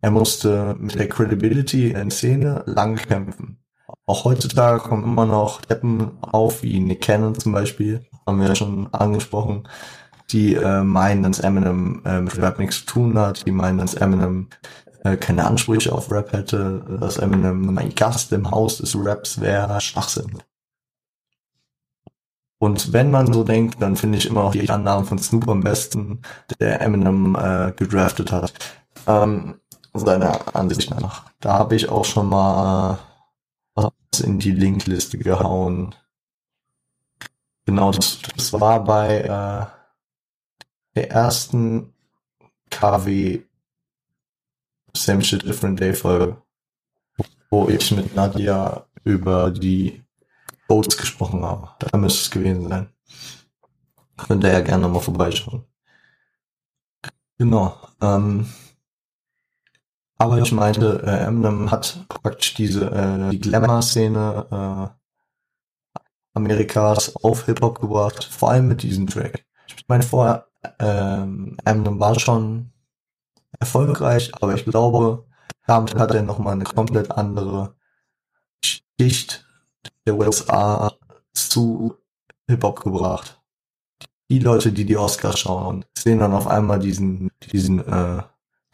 Er 0.00 0.10
musste 0.10 0.76
mit 0.78 0.94
der 0.94 1.08
Credibility 1.08 1.88
in 1.88 1.94
der 1.94 2.10
Szene 2.10 2.62
lang 2.66 2.96
kämpfen. 2.96 3.58
Auch 4.06 4.24
heutzutage 4.24 4.80
kommen 4.80 5.04
immer 5.04 5.26
noch 5.26 5.60
Deppen 5.62 6.22
auf, 6.22 6.62
wie 6.62 6.80
Nick 6.80 7.02
Cannon 7.02 7.34
zum 7.34 7.52
Beispiel, 7.52 8.06
haben 8.26 8.40
wir 8.40 8.48
ja 8.48 8.54
schon 8.54 8.92
angesprochen, 8.92 9.68
die 10.30 10.54
äh, 10.54 10.82
meinen, 10.82 11.22
dass 11.22 11.40
Eminem 11.40 12.02
äh, 12.04 12.20
mit 12.20 12.36
Rap 12.38 12.58
nichts 12.58 12.80
zu 12.80 12.86
tun 12.86 13.18
hat, 13.18 13.46
die 13.46 13.52
meinen, 13.52 13.78
dass 13.78 13.94
Eminem 13.94 14.48
äh, 15.04 15.16
keine 15.16 15.46
Ansprüche 15.46 15.92
auf 15.92 16.10
Rap 16.10 16.32
hätte, 16.32 16.84
dass 17.00 17.18
Eminem 17.18 17.76
ein 17.78 17.94
Gast 17.94 18.32
im 18.32 18.50
Haus 18.50 18.78
des 18.78 18.96
Raps 18.96 19.40
wäre, 19.40 19.80
Schwachsinn. 19.80 20.42
Und 22.60 22.92
wenn 22.92 23.10
man 23.10 23.32
so 23.32 23.44
denkt, 23.44 23.80
dann 23.80 23.96
finde 23.96 24.18
ich 24.18 24.26
immer 24.26 24.42
noch 24.42 24.52
die 24.52 24.68
Annahmen 24.68 25.06
von 25.06 25.18
Snoop 25.18 25.48
am 25.48 25.60
besten, 25.60 26.22
der 26.58 26.80
Eminem 26.80 27.36
äh, 27.36 27.72
gedraftet 27.76 28.32
hat. 28.32 28.52
Ähm, 29.06 29.60
seiner 29.94 30.54
Ansicht 30.54 30.90
nach. 30.90 31.30
Da 31.40 31.54
habe 31.54 31.76
ich 31.76 31.88
auch 31.88 32.04
schon 32.04 32.28
mal 32.28 32.98
was 33.74 34.20
in 34.20 34.38
die 34.38 34.52
Linkliste 34.52 35.18
gehauen. 35.18 35.94
Genau, 37.64 37.92
das, 37.92 38.18
das 38.36 38.52
war 38.52 38.82
bei 38.84 39.20
äh, 39.20 39.66
der 40.94 41.10
ersten 41.10 41.94
KW 42.70 43.42
Same 45.04 45.22
Shit 45.22 45.44
Different 45.44 45.80
Day 45.80 45.94
Folge, 45.94 46.36
wo 47.50 47.68
ich 47.68 47.90
mit 47.92 48.14
Nadia 48.14 48.86
über 49.04 49.50
die 49.50 50.04
Boats 50.66 50.96
gesprochen 50.96 51.44
habe. 51.44 51.70
Da 51.78 51.96
müsste 51.96 52.22
es 52.22 52.30
gewesen 52.30 52.68
sein. 52.68 52.88
Könnt 54.16 54.44
ihr 54.44 54.52
ja 54.52 54.60
gerne 54.60 54.88
mal 54.88 55.00
vorbeischauen. 55.00 55.64
Genau. 57.38 57.76
Ähm, 58.02 58.48
aber 60.18 60.38
ich 60.38 60.50
meinte, 60.50 61.02
äh, 61.06 61.26
Eminem 61.26 61.70
hat 61.70 62.04
praktisch 62.08 62.54
diese 62.54 62.90
äh, 62.90 63.30
die 63.30 63.38
Glamour-Szene 63.38 64.92
äh, 65.94 66.00
Amerikas 66.34 67.14
auf 67.16 67.46
Hip-Hop 67.46 67.80
gebracht, 67.80 68.24
vor 68.24 68.50
allem 68.50 68.68
mit 68.68 68.82
diesem 68.82 69.06
Track. 69.06 69.46
Ich 69.68 69.84
meine, 69.86 70.02
vorher 70.02 70.48
ähm, 70.80 71.56
Eminem 71.64 72.00
war 72.00 72.18
schon 72.18 72.72
erfolgreich, 73.58 74.32
aber 74.40 74.54
ich 74.54 74.64
glaube, 74.64 75.26
damit 75.66 75.94
hat 75.94 76.12
er 76.12 76.22
nochmal 76.22 76.54
eine 76.54 76.64
komplett 76.64 77.10
andere 77.10 77.74
Schicht 78.64 79.46
der 80.06 80.16
USA 80.16 80.92
zu 81.34 81.96
Hip-Hop 82.48 82.82
gebracht. 82.82 83.40
Die 84.30 84.38
Leute, 84.38 84.72
die 84.72 84.84
die 84.84 84.96
Oscars 84.96 85.38
schauen, 85.38 85.84
sehen 85.96 86.18
dann 86.18 86.32
auf 86.32 86.46
einmal 86.46 86.78
diesen, 86.78 87.30
diesen, 87.52 87.86
äh, 87.86 88.22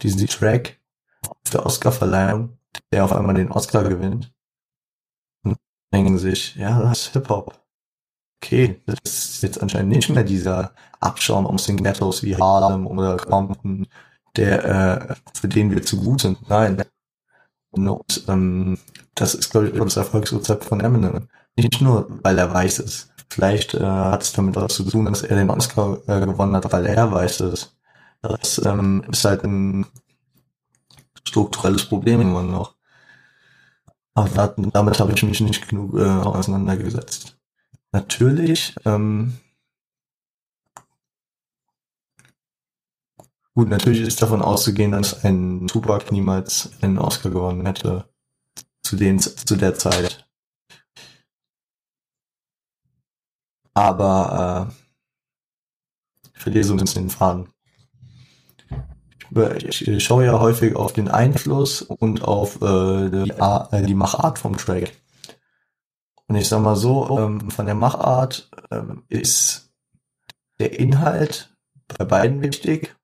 diesen 0.03 0.27
Track 0.27 0.81
auf 1.23 1.51
der 1.53 1.67
Oscar-Verleihung, 1.67 2.59
der 2.93 3.05
auf 3.05 3.13
einmal 3.13 3.35
den 3.35 3.51
Oscar 3.51 3.85
gewinnt. 3.85 4.33
Und 5.45 5.57
denken 5.93 6.19
sich, 6.19 6.57
ja, 6.57 6.81
das 6.81 7.07
ist 7.07 7.13
Hip-Hop. 7.13 7.61
Okay, 8.43 8.83
das 8.87 8.99
ist 9.05 9.43
jetzt 9.43 9.63
anscheinend 9.63 9.93
nicht 9.93 10.11
mehr 10.11 10.25
dieser 10.25 10.75
Abschaum 11.01 11.47
aus 11.47 11.67
den 11.67 11.83
Ghettos 11.83 12.23
wie 12.23 12.37
Harlem 12.37 12.87
oder 12.87 13.17
Compton, 13.17 13.87
der, 14.37 14.65
äh, 15.11 15.15
für 15.35 15.49
den 15.49 15.71
wir 15.71 15.83
zu 15.83 15.99
gut 15.99 16.21
sind. 16.23 16.49
Nein. 16.49 16.83
Und 17.71 18.25
ähm, 18.29 18.79
das 19.15 19.35
ist, 19.35 19.51
glaube 19.51 19.69
ich, 19.69 19.79
das 19.79 19.97
Erfolgsrezept 19.97 20.65
von 20.65 20.81
Eminem. 20.81 21.29
Nicht 21.57 21.81
nur, 21.81 22.09
weil 22.23 22.39
er 22.39 22.53
weiß 22.53 22.81
ist. 22.81 23.13
Vielleicht 23.31 23.75
äh, 23.75 23.85
hat 23.85 24.23
es 24.23 24.33
damit 24.33 24.57
was 24.57 24.75
zu 24.75 24.85
tun, 24.85 25.07
dass 25.07 25.23
er 25.23 25.37
den 25.37 25.51
Oscar 25.51 25.99
äh, 26.07 26.25
gewonnen 26.25 26.55
hat, 26.55 26.71
weil 26.73 26.87
er 26.87 27.11
weiß 27.11 27.41
ist. 27.41 27.77
Das 28.23 28.65
ähm, 28.65 29.05
ist 29.11 29.25
halt 29.25 29.45
ein 29.45 29.87
strukturelles 31.25 31.87
Problem 31.87 32.21
immer 32.21 32.43
noch. 32.43 32.75
Aber 34.15 34.55
damit 34.57 35.01
habe 35.01 35.13
ich 35.13 35.23
mich 35.25 35.41
nicht 35.41 35.69
genug 35.69 35.99
äh, 35.99 36.05
auseinandergesetzt. 36.05 37.37
Natürlich, 37.93 38.75
ähm, 38.85 39.35
gut, 43.55 43.69
natürlich 43.69 44.01
ist 44.01 44.21
davon 44.23 44.43
auszugehen, 44.43 44.93
dass 44.93 45.25
ein 45.25 45.67
Tupac 45.67 46.13
niemals 46.13 46.71
einen 46.83 46.99
Oscar 46.99 47.31
gewonnen 47.31 47.67
hätte 47.67 48.09
zu, 48.83 48.97
den, 48.97 49.19
zu 49.19 49.57
der 49.57 49.75
Zeit. 49.75 50.29
Aber 53.73 54.71
äh, 54.71 56.29
ich 56.35 56.41
verliere 56.41 56.65
so 56.65 56.75
ein 56.75 56.79
bisschen 56.79 57.05
den 57.05 57.11
Faden 57.11 57.49
ich 59.31 60.05
schaue 60.05 60.27
ja 60.27 60.39
häufig 60.39 60.77
auf 60.77 60.93
den 60.93 61.09
Einfluss 61.09 61.83
und 61.83 62.23
auf 62.23 62.61
äh, 62.63 63.11
die, 63.11 63.31
äh, 63.31 63.83
die 63.83 63.95
Machart 63.95 64.39
vom 64.39 64.57
Track. 64.57 64.93
Und 66.27 66.37
ich 66.37 66.49
sag 66.49 66.63
mal 66.63 66.77
so, 66.77 67.19
ähm, 67.19 67.51
von 67.51 67.67
der 67.67 67.75
Machart 67.75 68.51
ähm, 68.71 69.05
ist 69.09 69.73
der 70.59 70.79
Inhalt 70.79 71.55
bei 71.99 72.05
beiden 72.05 72.43
wichtig. 72.43 72.97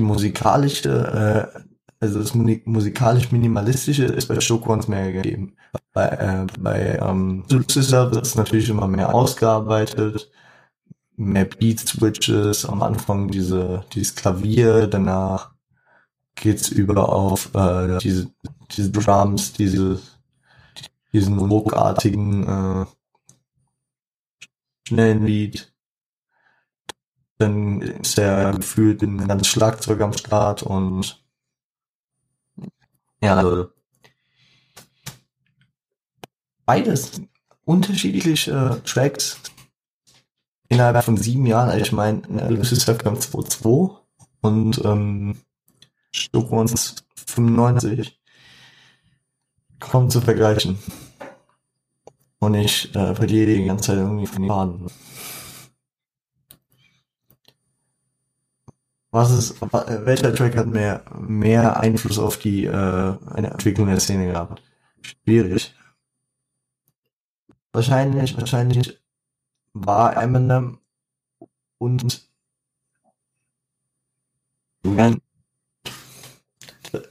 Die 0.00 0.06
musikalische, 0.06 1.52
äh, 1.54 1.60
also 2.00 2.20
das 2.20 2.34
musikalisch 2.34 3.30
minimalistische 3.30 4.06
ist 4.06 4.28
bei 4.28 4.40
Showcorns 4.40 4.88
mehr 4.88 5.12
gegeben. 5.12 5.56
Bei, 5.92 6.06
äh, 6.06 6.46
bei 6.58 6.98
ähm, 7.02 7.44
Lucifer 7.50 8.10
wird 8.10 8.24
es 8.24 8.34
natürlich 8.34 8.70
immer 8.70 8.88
mehr 8.88 9.14
ausgearbeitet 9.14 10.30
mehr 11.20 11.44
Beat 11.44 11.80
Switches, 11.80 12.64
am 12.64 12.82
Anfang 12.82 13.28
diese, 13.28 13.84
dieses 13.92 14.14
Klavier, 14.14 14.86
danach 14.86 15.52
geht's 16.34 16.70
über 16.70 17.10
auf 17.10 17.54
äh, 17.54 17.98
diese, 17.98 18.32
diese 18.70 18.90
Drums, 18.90 19.52
diese, 19.52 20.00
diesen 21.12 21.38
ruckartigen, 21.38 22.46
äh, 22.48 22.86
schnellen 24.88 25.24
Beat. 25.24 25.69
Dann 27.40 27.80
ist 27.80 28.18
er 28.18 28.52
gefühlt 28.52 29.00
ein 29.00 29.26
ganzes 29.26 29.48
Schlagzeug 29.48 30.02
am 30.02 30.12
Start 30.12 30.62
und 30.62 31.24
ja, 33.22 33.34
also 33.34 33.70
beides 36.66 37.22
unterschiedliche 37.64 38.82
Tracks 38.84 39.40
innerhalb 40.68 41.02
von 41.02 41.16
sieben 41.16 41.46
Jahren. 41.46 41.70
Also 41.70 41.82
ich 41.82 41.92
meine, 41.92 42.20
Lucius 42.50 42.84
kam 42.84 43.14
2.2 43.14 43.96
und 44.42 44.84
ähm, 44.84 45.38
Stuck 46.12 46.52
uns 46.52 47.06
95 47.26 48.20
kaum 49.78 50.10
zu 50.10 50.20
vergleichen. 50.20 50.78
Und 52.38 52.52
ich 52.52 52.94
äh, 52.94 53.14
verliere 53.14 53.54
die 53.54 53.64
ganze 53.64 53.88
Zeit 53.88 53.98
irgendwie 53.98 54.26
von 54.26 54.42
den 54.42 54.48
Faden. 54.50 54.86
Was 59.12 59.30
ist, 59.32 59.60
welcher 59.60 60.32
Track 60.34 60.56
hat 60.56 60.68
mehr, 60.68 61.04
mehr 61.18 61.80
Einfluss 61.80 62.18
auf 62.18 62.38
die 62.38 62.64
äh, 62.64 62.70
eine 62.70 63.50
Entwicklung 63.50 63.88
der 63.88 63.98
Szene 63.98 64.26
gehabt? 64.26 64.62
Schwierig. 65.02 65.74
Wahrscheinlich, 67.72 68.36
wahrscheinlich 68.36 69.00
war 69.72 70.16
Eminem 70.16 70.78
und 71.78 72.28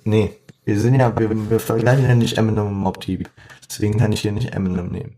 Nee, 0.03 0.39
wir 0.63 0.79
sind 0.79 0.95
ja, 0.95 1.17
wir, 1.17 1.49
wir 1.49 1.59
vergleichen 1.59 2.05
ja 2.05 2.15
nicht 2.15 2.37
Eminem 2.37 2.67
und 2.67 2.73
Mob 2.73 2.99
Deep. 3.01 3.29
Deswegen 3.69 3.97
kann 3.97 4.11
ich 4.11 4.21
hier 4.21 4.31
nicht 4.31 4.53
Eminem 4.53 4.87
nehmen. 4.87 5.17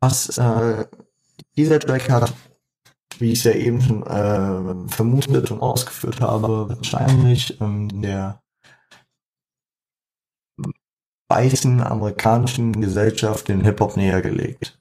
Was 0.00 0.36
äh, 0.38 0.86
dieser 1.56 1.78
Track 1.80 2.10
hat, 2.10 2.34
wie 3.20 3.32
ich 3.32 3.38
es 3.38 3.44
ja 3.44 3.52
eben 3.52 3.80
schon 3.80 4.02
äh, 4.04 4.88
vermutet 4.88 5.50
und 5.50 5.60
ausgeführt 5.60 6.20
habe, 6.20 6.68
wahrscheinlich 6.68 7.60
ähm, 7.60 8.02
der 8.02 8.42
weißen 11.28 11.80
amerikanischen 11.82 12.80
Gesellschaft 12.80 13.48
den 13.48 13.62
Hip-Hop 13.62 13.96
näher 13.96 14.22
gelegt. 14.22 14.78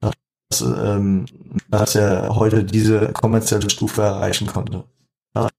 Dass, 0.00 0.60
ähm, 0.60 1.26
dass 1.68 1.94
er 1.94 2.36
heute 2.36 2.64
diese 2.64 3.12
kommerzielle 3.12 3.68
Stufe 3.68 4.02
erreichen 4.02 4.46
konnte. 4.46 4.84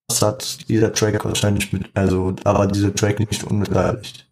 Das 0.07 0.21
hat 0.21 0.69
dieser 0.69 0.93
Track 0.93 1.23
wahrscheinlich 1.25 1.73
mit, 1.73 1.95
also 1.95 2.35
aber 2.45 2.67
dieser 2.67 2.95
Track 2.95 3.19
nicht 3.19 3.43
unbeteiligt. 3.43 4.27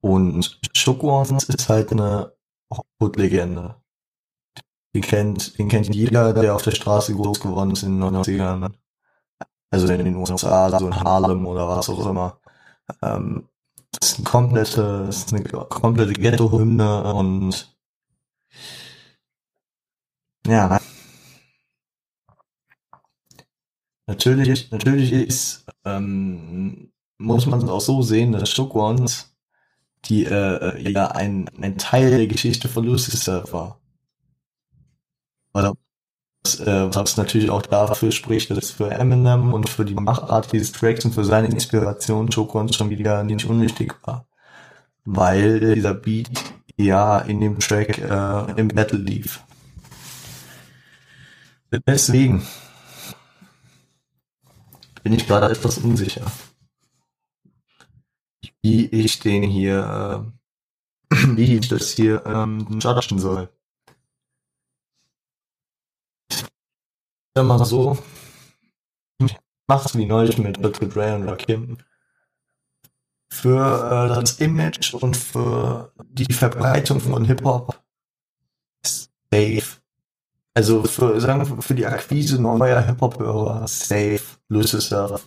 Und 0.00 0.58
Schokowans 0.74 1.44
ist 1.44 1.68
halt 1.68 1.92
eine 1.92 2.32
Hood-Legende. 3.00 3.76
Den 4.94 5.02
kennt, 5.02 5.58
den 5.58 5.68
kennt 5.68 5.94
jeder, 5.94 6.32
der 6.32 6.54
auf 6.54 6.62
der 6.62 6.72
Straße 6.72 7.14
groß 7.14 7.40
geworden 7.40 7.72
ist 7.72 7.82
in 7.82 8.00
den 8.00 8.14
90ern. 8.14 8.72
Also 9.70 9.90
in 9.92 10.04
den 10.04 10.16
USA, 10.16 10.78
so 10.78 10.86
in 10.86 10.96
Harlem 10.96 11.46
oder 11.46 11.66
was 11.66 11.88
auch 11.88 12.06
immer. 12.06 12.38
Ähm, 13.02 13.48
das 13.92 14.10
ist 14.10 14.18
eine 14.18 14.24
komplette, 14.24 15.10
eine 15.30 15.44
komplette 15.44 16.12
Ghetto-Hymne 16.12 17.14
und 17.14 17.74
ja, 20.46 20.78
Natürlich, 24.06 24.70
natürlich 24.70 25.12
ist, 25.12 25.64
ähm, 25.84 26.92
muss 27.18 27.46
man 27.46 27.60
es 27.62 27.68
auch 27.70 27.80
so 27.80 28.02
sehen, 28.02 28.32
dass 28.32 28.50
Shook 28.50 28.74
Ones 28.74 29.31
die 30.06 30.24
äh, 30.24 30.90
ja 30.90 31.08
ein, 31.08 31.48
ein 31.60 31.78
Teil 31.78 32.10
der 32.10 32.26
Geschichte 32.26 32.68
von 32.68 32.84
Lucifer 32.84 33.44
war. 33.52 33.80
Oder 35.54 35.74
was, 36.44 36.60
äh, 36.60 36.94
was 36.94 37.16
natürlich 37.16 37.50
auch 37.50 37.62
dafür 37.62 38.12
spricht, 38.12 38.50
dass 38.50 38.70
für 38.70 38.90
Eminem 38.90 39.52
und 39.52 39.68
für 39.68 39.84
die 39.84 39.94
Machart 39.94 40.52
dieses 40.52 40.72
Tracks 40.72 41.04
und 41.04 41.14
für 41.14 41.24
seine 41.24 41.48
Inspiration 41.48 42.30
Shook 42.32 42.54
Ones 42.54 42.76
schon 42.76 42.90
wieder 42.90 43.22
nicht 43.22 43.44
unwichtig 43.44 43.94
war. 44.04 44.26
Weil 45.04 45.74
dieser 45.74 45.94
Beat 45.94 46.30
ja 46.76 47.18
in 47.18 47.40
dem 47.40 47.58
Track 47.58 47.98
äh, 47.98 48.60
im 48.60 48.68
Battle 48.68 48.98
lief. 48.98 49.42
Deswegen 51.86 52.46
bin 55.02 55.14
ich 55.14 55.26
gerade 55.26 55.50
etwas 55.50 55.78
unsicher, 55.78 56.26
wie 58.62 58.86
ich 58.86 59.18
den 59.20 59.42
hier, 59.42 60.32
äh, 61.10 61.16
wie 61.36 61.56
ich 61.56 61.68
das 61.68 61.90
hier 61.90 62.24
ähm, 62.26 62.80
judgen 62.80 63.18
soll. 63.18 63.48
Ja, 67.36 67.42
mal 67.42 67.64
so, 67.64 67.98
ich 69.18 69.36
mach's 69.66 69.96
wie 69.96 70.06
neulich 70.06 70.38
mit 70.38 70.62
Dr. 70.62 70.88
Dre 70.88 71.14
und 71.14 71.28
Rakim. 71.28 71.78
Für 73.30 74.08
äh, 74.10 74.14
das 74.14 74.38
Image 74.40 74.94
und 74.94 75.16
für 75.16 75.92
die 76.04 76.32
Verbreitung 76.32 77.00
von 77.00 77.24
Hip-Hop 77.24 77.82
safe 78.84 79.82
also 80.54 80.84
für, 80.84 81.18
sagen 81.20 81.48
wir, 81.48 81.62
für 81.62 81.74
die 81.74 81.86
Akquise 81.86 82.40
neuer 82.40 82.80
Hip-Hop-Hörer 82.80 83.66
safe, 83.66 84.22
Lucifer. 84.48 85.20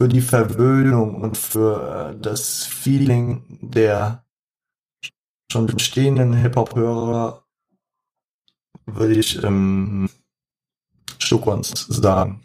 Für 0.00 0.08
die 0.08 0.20
Verwöhnung 0.20 1.22
und 1.22 1.36
für 1.36 2.12
äh, 2.12 2.20
das 2.20 2.64
Feeling 2.64 3.58
der 3.60 4.24
schon 5.50 5.66
bestehenden 5.66 6.34
Hip-Hop-Hörer 6.34 7.44
würde 8.86 9.14
ich 9.14 9.42
ähm, 9.42 10.08
Stuckons 11.18 11.70
sagen. 11.88 12.44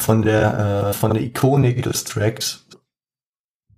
Von 0.00 0.22
der, 0.22 0.88
äh, 0.88 0.92
von 0.92 1.14
der 1.14 1.22
Ikonik 1.22 1.84
des 1.84 2.02
Tracks 2.02 2.66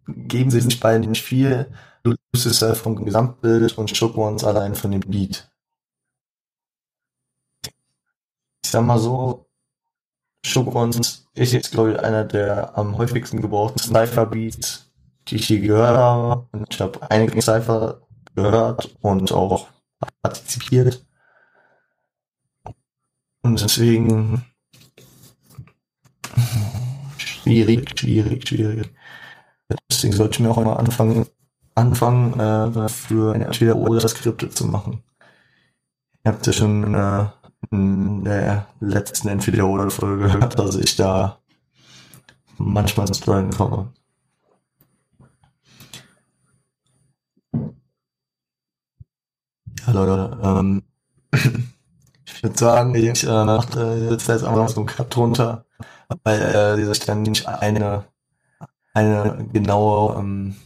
geben 0.06 0.50
sie 0.50 0.60
sich 0.60 0.80
beiden 0.80 1.10
nicht 1.10 1.22
viel 1.22 1.70
Lucifer 2.02 2.74
vom 2.74 3.04
Gesamtbild 3.04 3.76
und 3.76 4.02
Ones 4.16 4.42
allein 4.42 4.74
von 4.74 4.90
dem 4.90 5.00
Beat. 5.00 5.50
Ich 8.64 8.70
sag 8.70 8.84
mal 8.84 8.98
so, 8.98 9.50
Shook 10.44 10.74
Ones 10.74 11.26
ist 11.34 11.52
jetzt, 11.52 11.72
glaube 11.72 11.92
ich, 11.92 12.00
einer 12.00 12.24
der 12.24 12.76
am 12.76 12.98
häufigsten 12.98 13.40
gebrauchten 13.40 13.78
Cypher-Beats, 13.78 14.92
die 15.28 15.36
ich 15.36 15.48
je 15.48 15.60
gehört 15.60 15.96
habe. 15.96 16.46
Ich 16.68 16.80
habe 16.80 17.10
einige 17.10 17.40
Cypher 17.40 18.02
gehört 18.34 18.94
und 19.00 19.32
auch 19.32 19.68
partizipiert. 20.22 21.04
Und 23.42 23.60
deswegen 23.60 24.44
schwierig, 27.16 27.98
schwierig, 27.98 28.46
schwierig. 28.46 28.90
Deswegen 29.90 30.12
sollte 30.12 30.34
ich 30.34 30.40
mir 30.40 30.50
auch 30.50 30.58
immer 30.58 30.78
anfangen, 30.78 31.26
anfangen, 31.74 32.38
äh, 32.38 32.88
für 32.88 33.34
entweder 33.34 33.76
oder 33.76 34.06
Skripte 34.06 34.50
zu 34.50 34.66
machen. 34.66 35.02
Ihr 36.24 36.32
habt 36.32 36.46
ja 36.46 36.52
schon 36.52 36.94
äh, 36.94 37.26
in 37.74 38.24
der 38.24 38.66
letzten 38.80 39.28
entweder 39.28 39.66
oder 39.66 39.90
Folge 39.90 40.24
gehört, 40.24 40.58
dass 40.58 40.76
ich 40.76 40.96
da 40.96 41.38
manchmal 42.58 43.08
ins 43.08 43.18
Struggeln 43.18 43.50
komme. 43.50 43.92
Ja, 49.86 49.92
Leute, 49.92 50.38
ähm, 50.42 50.82
ich 52.24 52.42
würde 52.42 52.58
sagen, 52.58 52.94
ich 52.94 53.24
äh, 53.24 53.44
mache 53.44 54.08
jetzt 54.10 54.30
einfach 54.30 54.68
so 54.68 54.80
einen 54.80 54.86
Cut 54.86 55.14
drunter, 55.14 55.66
weil 56.22 56.40
äh, 56.40 56.76
dieser 56.76 56.94
Stern 56.94 57.22
nicht 57.22 57.46
eine, 57.46 58.04
eine 58.94 59.48
genaue 59.52 60.16
ähm, 60.18 60.56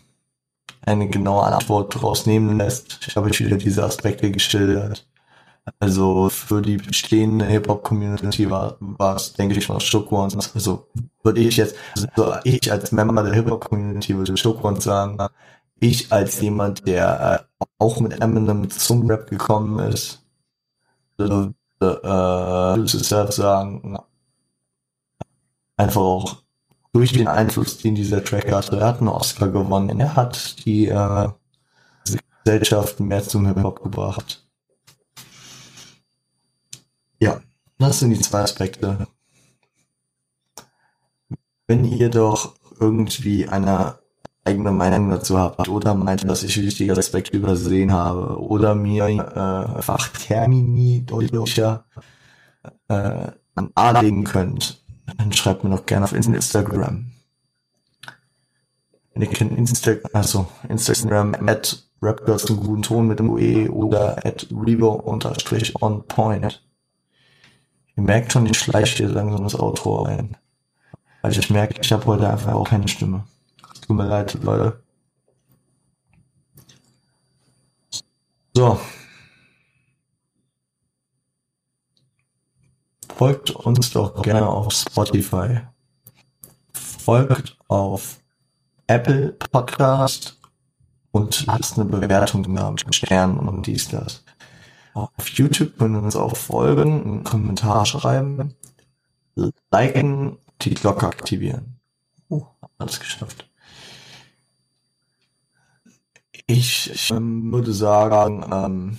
eine 0.89 1.09
genaue 1.09 1.45
Antwort 1.45 1.95
daraus 1.95 2.27
nehmen 2.27 2.59
lässt. 2.59 2.99
Ich 3.07 3.17
habe 3.17 3.31
wieder 3.31 3.57
diese 3.57 3.85
Aspekte 3.85 4.31
geschildert. 4.31 5.08
Also 5.79 6.29
für 6.29 6.63
die 6.63 6.77
bestehende 6.77 7.45
Hip-Hop-Community 7.47 8.51
war, 8.51 8.77
es, 9.17 9.33
denke 9.35 9.57
ich 9.57 9.67
Shook 9.67 10.13
Ones. 10.13 10.55
Also 10.55 10.87
würde 11.23 11.41
ich 11.41 11.57
jetzt, 11.57 11.77
also 11.95 12.35
ich 12.45 12.71
als 12.71 12.93
Member 12.93 13.23
der 13.23 13.35
Hip-Hop-Community 13.35 14.17
würde 14.17 14.37
Shook 14.37 14.65
Ones 14.65 14.85
sagen, 14.85 15.19
ich 15.81 16.13
als 16.13 16.41
jemand, 16.41 16.87
der 16.87 17.49
äh, 17.61 17.65
auch 17.79 18.01
mit 18.01 18.21
Eminem 18.21 18.69
zum 18.71 19.09
Rap 19.09 19.29
gekommen 19.31 19.79
ist, 19.79 20.25
würde 21.17 21.55
äh, 21.81 23.31
sagen, 23.31 23.99
einfach 25.77 26.01
auch 26.01 26.37
durch 26.93 27.13
den 27.13 27.29
Einfluss, 27.29 27.79
den 27.79 27.95
dieser 27.95 28.25
Track 28.25 28.51
hatte. 28.51 28.79
Er 28.79 28.89
hat 28.89 28.99
einen 28.99 29.09
Oscar 29.09 29.49
gewonnen. 29.49 30.01
Er 30.01 30.17
hat 30.17 30.65
die 30.65 30.89
äh, 30.89 31.29
Gesellschaft 32.45 32.99
mehr 33.01 33.23
zum 33.23 33.47
Hip-Hop 33.47 33.83
gebracht. 33.83 34.48
Das 37.79 38.01
sind 38.01 38.11
die 38.11 38.21
zwei 38.21 38.41
Aspekte. 38.41 39.07
Wenn 41.67 41.85
ihr 41.85 42.11
doch 42.11 42.55
irgendwie 42.81 43.49
eine 43.49 43.99
eigene 44.45 44.73
Meinung 44.73 45.11
dazu 45.11 45.39
habt 45.39 45.69
oder 45.69 45.95
meint, 45.95 46.29
dass 46.29 46.43
ich 46.43 46.61
wichtige 46.61 46.97
Aspekte 46.97 47.37
übersehen 47.37 47.93
habe 47.93 48.41
oder 48.41 48.75
mir 48.75 49.07
äh, 49.07 49.83
Fachtermini 49.83 51.05
deutlicher 51.05 51.85
äh, 52.89 53.31
anlegen 53.75 54.25
könnt, 54.25 54.83
dann 55.17 55.33
schreibt 55.33 55.65
mir 55.65 55.71
doch 55.71 55.87
gerne 55.87 56.05
auf 56.05 56.13
Instagram. 56.13 57.13
Ihr 59.15 59.27
kennt 59.27 59.57
Instagram, 59.57 60.11
also 60.13 60.47
Instagram 60.69 61.35
at 61.47 61.85
Rapgirls 62.01 62.47
guten 62.47 62.83
Ton 62.83 63.09
mit 63.09 63.19
dem 63.19 63.31
UE 63.31 63.69
oder 63.71 64.25
at 64.25 64.47
Revo 64.51 64.93
unterstrich 64.93 65.75
on 65.83 66.07
point. 66.07 66.63
Ihr 67.99 68.05
merkt 68.05 68.33
schon, 68.33 68.47
ich 68.47 68.57
schleiche 68.57 68.99
hier 68.99 69.09
langsam 69.09 69.43
das 69.43 69.59
Outro 69.59 70.03
rein. 70.03 70.37
Weil 71.21 71.37
ich 71.37 71.51
merke, 71.51 71.81
ich 71.81 71.91
habe 71.91 72.07
heute 72.07 72.31
einfach 72.31 72.53
auch 72.53 72.69
keine 72.69 72.87
Stimme. 72.87 73.27
Tut 73.85 73.97
mir 73.97 74.07
leid, 74.07 74.35
Leute. 74.45 74.81
So. 78.55 78.79
Folgt 83.17 83.51
uns 83.51 83.91
doch 83.91 84.23
gerne 84.23 84.49
auf 84.49 84.73
Spotify. 84.73 85.63
Folgt 86.73 87.59
auf 87.67 88.21
Apple 88.87 89.33
Podcast 89.51 90.39
und 91.11 91.47
lasst 91.47 91.81
eine 91.81 91.87
Bewertung 91.87 92.55
da 92.55 92.71
mit 92.71 92.95
Sternen 92.95 93.41
und 93.41 93.67
dies, 93.67 93.89
das. 93.89 94.23
Auf 94.99 95.29
YouTube 95.29 95.79
können 95.79 95.95
wir 95.95 96.03
uns 96.03 96.17
auch 96.17 96.37
folgen, 96.37 97.03
einen 97.05 97.25
Kommentar 97.25 97.87
schreiben, 97.87 98.55
liken, 99.71 100.39
die 100.63 100.75
Glocke 100.75 101.07
aktivieren. 101.07 101.79
Oh, 102.29 102.47
alles 102.79 102.99
geschafft. 102.99 103.49
Ich, 106.47 106.91
ich 106.91 107.11
ähm, 107.11 107.53
würde 107.53 107.73
sagen, 107.73 108.45
ähm, 108.51 108.99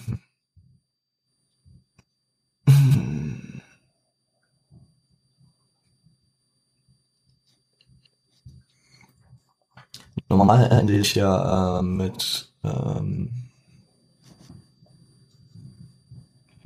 normal 10.30 10.72
ende 10.72 10.98
ich 10.98 11.16
ja 11.16 11.80
äh, 11.80 11.82
mit 11.82 12.54
ähm, 12.64 13.49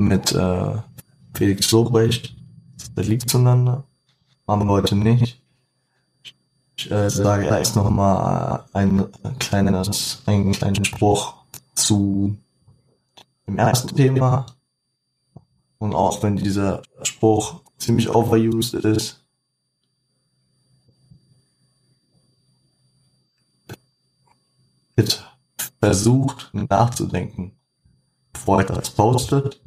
mit 0.07 0.31
äh, 0.33 0.77
Felix 1.33 1.69
Sobrecht. 1.69 2.35
Das 2.95 3.07
liegt 3.07 3.29
zueinander. 3.29 3.83
Machen 4.45 4.67
wir 4.67 4.73
heute 4.73 4.95
nicht. 4.95 5.41
Ich 6.75 6.91
äh, 6.91 7.09
sage 7.09 7.45
erst 7.45 7.75
noch 7.75 7.89
mal 7.89 8.65
ein 8.73 9.07
kleines, 9.39 10.21
einen 10.25 10.51
kleinen 10.51 10.85
Spruch 10.85 11.35
zu 11.75 12.37
dem 13.47 13.57
ersten 13.57 13.95
Thema. 13.95 14.45
Und 15.77 15.93
auch 15.93 16.21
wenn 16.23 16.35
dieser 16.35 16.81
Spruch 17.03 17.61
ziemlich 17.77 18.09
overused 18.09 18.73
ist, 18.73 19.23
bitte 24.95 25.17
versucht 25.79 26.49
nachzudenken, 26.53 27.51
bevor 28.31 28.61
ihr 28.61 28.67
das 28.67 28.89
postet 28.89 29.61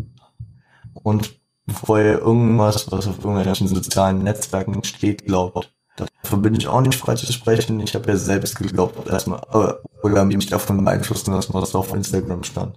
und 1.02 1.38
bevor 1.66 1.98
ihr 1.98 2.18
irgendwas, 2.18 2.90
was 2.90 3.08
auf 3.08 3.24
irgendwelchen 3.24 3.68
sozialen 3.68 4.22
Netzwerken 4.22 4.82
steht, 4.84 5.26
glaubt. 5.26 5.72
Dafür 5.96 6.38
bin 6.38 6.54
ich 6.54 6.68
auch 6.68 6.80
nicht 6.82 6.98
frei 6.98 7.14
zu 7.14 7.30
sprechen. 7.32 7.80
Ich 7.80 7.94
habe 7.94 8.08
ja 8.08 8.16
selbst 8.16 8.56
geglaubt, 8.56 9.08
erstmal, 9.08 9.40
oder 10.02 10.24
mich 10.24 10.46
davon 10.46 10.84
beeinflussen 10.84 11.32
lassen, 11.32 11.54
was 11.54 11.74
auf 11.74 11.94
Instagram 11.94 12.44
stand. 12.44 12.76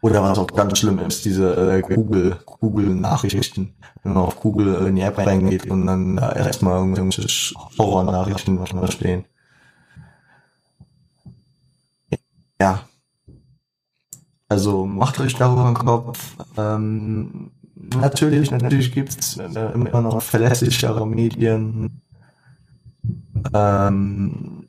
Oder 0.00 0.22
was 0.22 0.38
auch 0.38 0.46
ganz 0.46 0.78
schlimm 0.78 0.98
ist, 1.00 1.24
diese 1.24 1.54
äh, 1.56 1.82
Google, 1.82 2.36
Google-Nachrichten. 2.46 3.74
Wenn 4.02 4.12
man 4.12 4.24
auf 4.24 4.38
Google 4.38 4.86
in 4.86 4.94
die 4.94 5.02
App 5.02 5.18
reingeht 5.18 5.68
und 5.68 5.86
dann 5.86 6.18
äh, 6.18 6.38
erstmal 6.38 6.78
irgendwelche 6.78 7.54
Horror-Nachrichten 7.78 8.58
da 8.58 8.90
stehen. 8.90 9.24
Ja. 12.60 12.87
Also 14.48 14.86
macht 14.86 15.20
euch 15.20 15.34
darüber 15.34 15.66
einen 15.66 15.74
Kopf. 15.74 16.36
Ähm, 16.56 17.50
natürlich, 17.74 18.50
natürlich 18.50 18.92
gibt's 18.92 19.36
äh, 19.36 19.72
immer 19.72 20.00
noch 20.00 20.22
verlässlichere 20.22 21.06
Medien. 21.06 22.00
Ähm, 23.52 24.68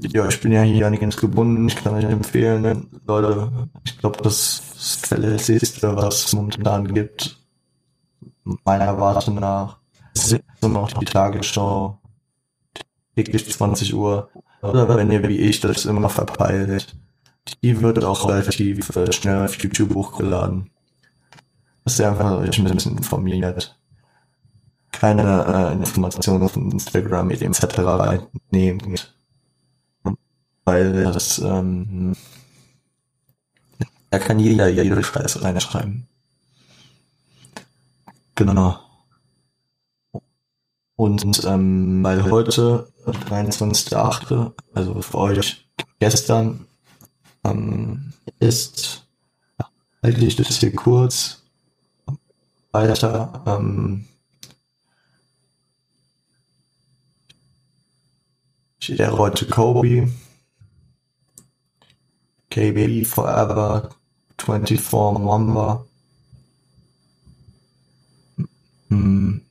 ja, 0.00 0.28
ich 0.28 0.40
bin 0.40 0.52
ja 0.52 0.62
hier 0.62 0.88
nicht 0.90 1.00
ganz 1.00 1.16
gebunden. 1.16 1.66
Ich 1.66 1.76
kann 1.76 1.94
euch 1.94 2.04
empfehlen, 2.04 2.88
Leute, 3.06 3.50
ich 3.84 3.98
glaube, 3.98 4.22
das 4.22 4.62
Verlässlichste, 5.02 5.96
was 5.96 6.26
es 6.26 6.32
momentan 6.32 6.94
gibt, 6.94 7.36
meiner 8.64 8.84
Erwartung 8.84 9.36
nach, 9.36 9.78
immer 10.60 10.80
noch 10.80 10.92
die 10.92 11.04
Tagesschau. 11.04 11.98
Täglich 13.16 13.50
20 13.50 13.94
Uhr. 13.94 14.30
Oder 14.62 14.88
wenn 14.96 15.10
ihr 15.10 15.26
wie 15.28 15.38
ich 15.38 15.60
das 15.60 15.84
immer 15.86 16.08
verpeilt. 16.08 16.96
Die 17.62 17.80
wird 17.80 18.04
auch 18.04 18.28
relativ 18.28 18.90
schnell 19.10 19.44
auf 19.44 19.54
YouTube 19.62 19.94
hochgeladen. 19.94 20.70
Dass 21.84 21.98
ihr 21.98 22.08
einfach 22.08 22.38
euch 22.38 22.58
ein 22.58 22.64
bisschen 22.64 22.96
informiert. 22.96 23.78
Keine 24.92 25.44
äh, 25.46 25.72
Informationen 25.74 26.48
von 26.48 26.70
Instagram, 26.70 27.30
etc. 27.30 27.64
reinnehmen 27.78 28.98
weil 30.68 30.92
das, 30.92 31.38
ähm, 31.38 32.14
da 34.10 34.18
kann 34.18 34.38
jeder 34.38 34.68
jede 34.68 35.02
Scheiße 35.02 35.42
reinschreiben. 35.42 36.06
Genau. 38.34 38.78
Und 40.96 41.44
ähm, 41.46 42.04
weil 42.04 42.22
heute, 42.30 42.92
23.8., 43.06 44.52
also 44.74 45.00
für 45.00 45.18
euch 45.18 45.70
gestern, 46.00 46.66
ähm, 47.50 48.12
ist, 48.38 49.06
ja, 49.58 49.68
halte 50.02 50.24
ich 50.24 50.36
das 50.36 50.58
hier 50.58 50.74
kurz 50.74 51.42
weiter, 52.72 53.42
ähm, 53.46 54.06
steht 58.78 58.98
ja 58.98 59.10
heute 59.12 59.46
Kobe, 59.46 60.08
KB 62.50 63.04
Forever, 63.04 63.90
24 64.38 64.80
Mamba. 64.92 65.84
Hm. 68.88 69.42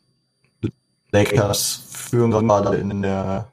Lakers 1.12 1.84
führen 1.90 2.32
gerade 2.32 2.78
in 2.78 3.02
der 3.02 3.52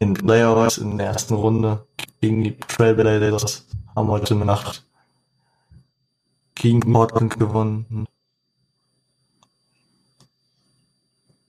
in 0.00 0.14
Playoffs 0.14 0.78
in 0.78 0.98
der 0.98 1.08
ersten 1.08 1.34
Runde 1.34 1.86
gegen 2.24 2.42
die 2.42 2.56
Trailblazers 2.56 3.66
haben 3.94 4.08
heute 4.08 4.34
Nacht 4.34 4.82
gegen 6.54 6.80
Portland 6.80 7.38
gewonnen. 7.38 8.06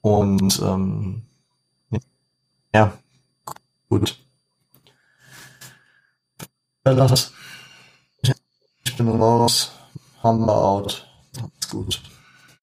Und 0.01 0.59
ähm, 0.61 1.21
ja, 2.73 2.91
gut. 3.87 4.19
Ich 8.83 8.97
bin 8.97 9.07
raus. 9.07 9.71
Hammer 10.23 10.55
out. 10.55 11.07
Macht's 11.39 11.69
gut. 11.69 12.01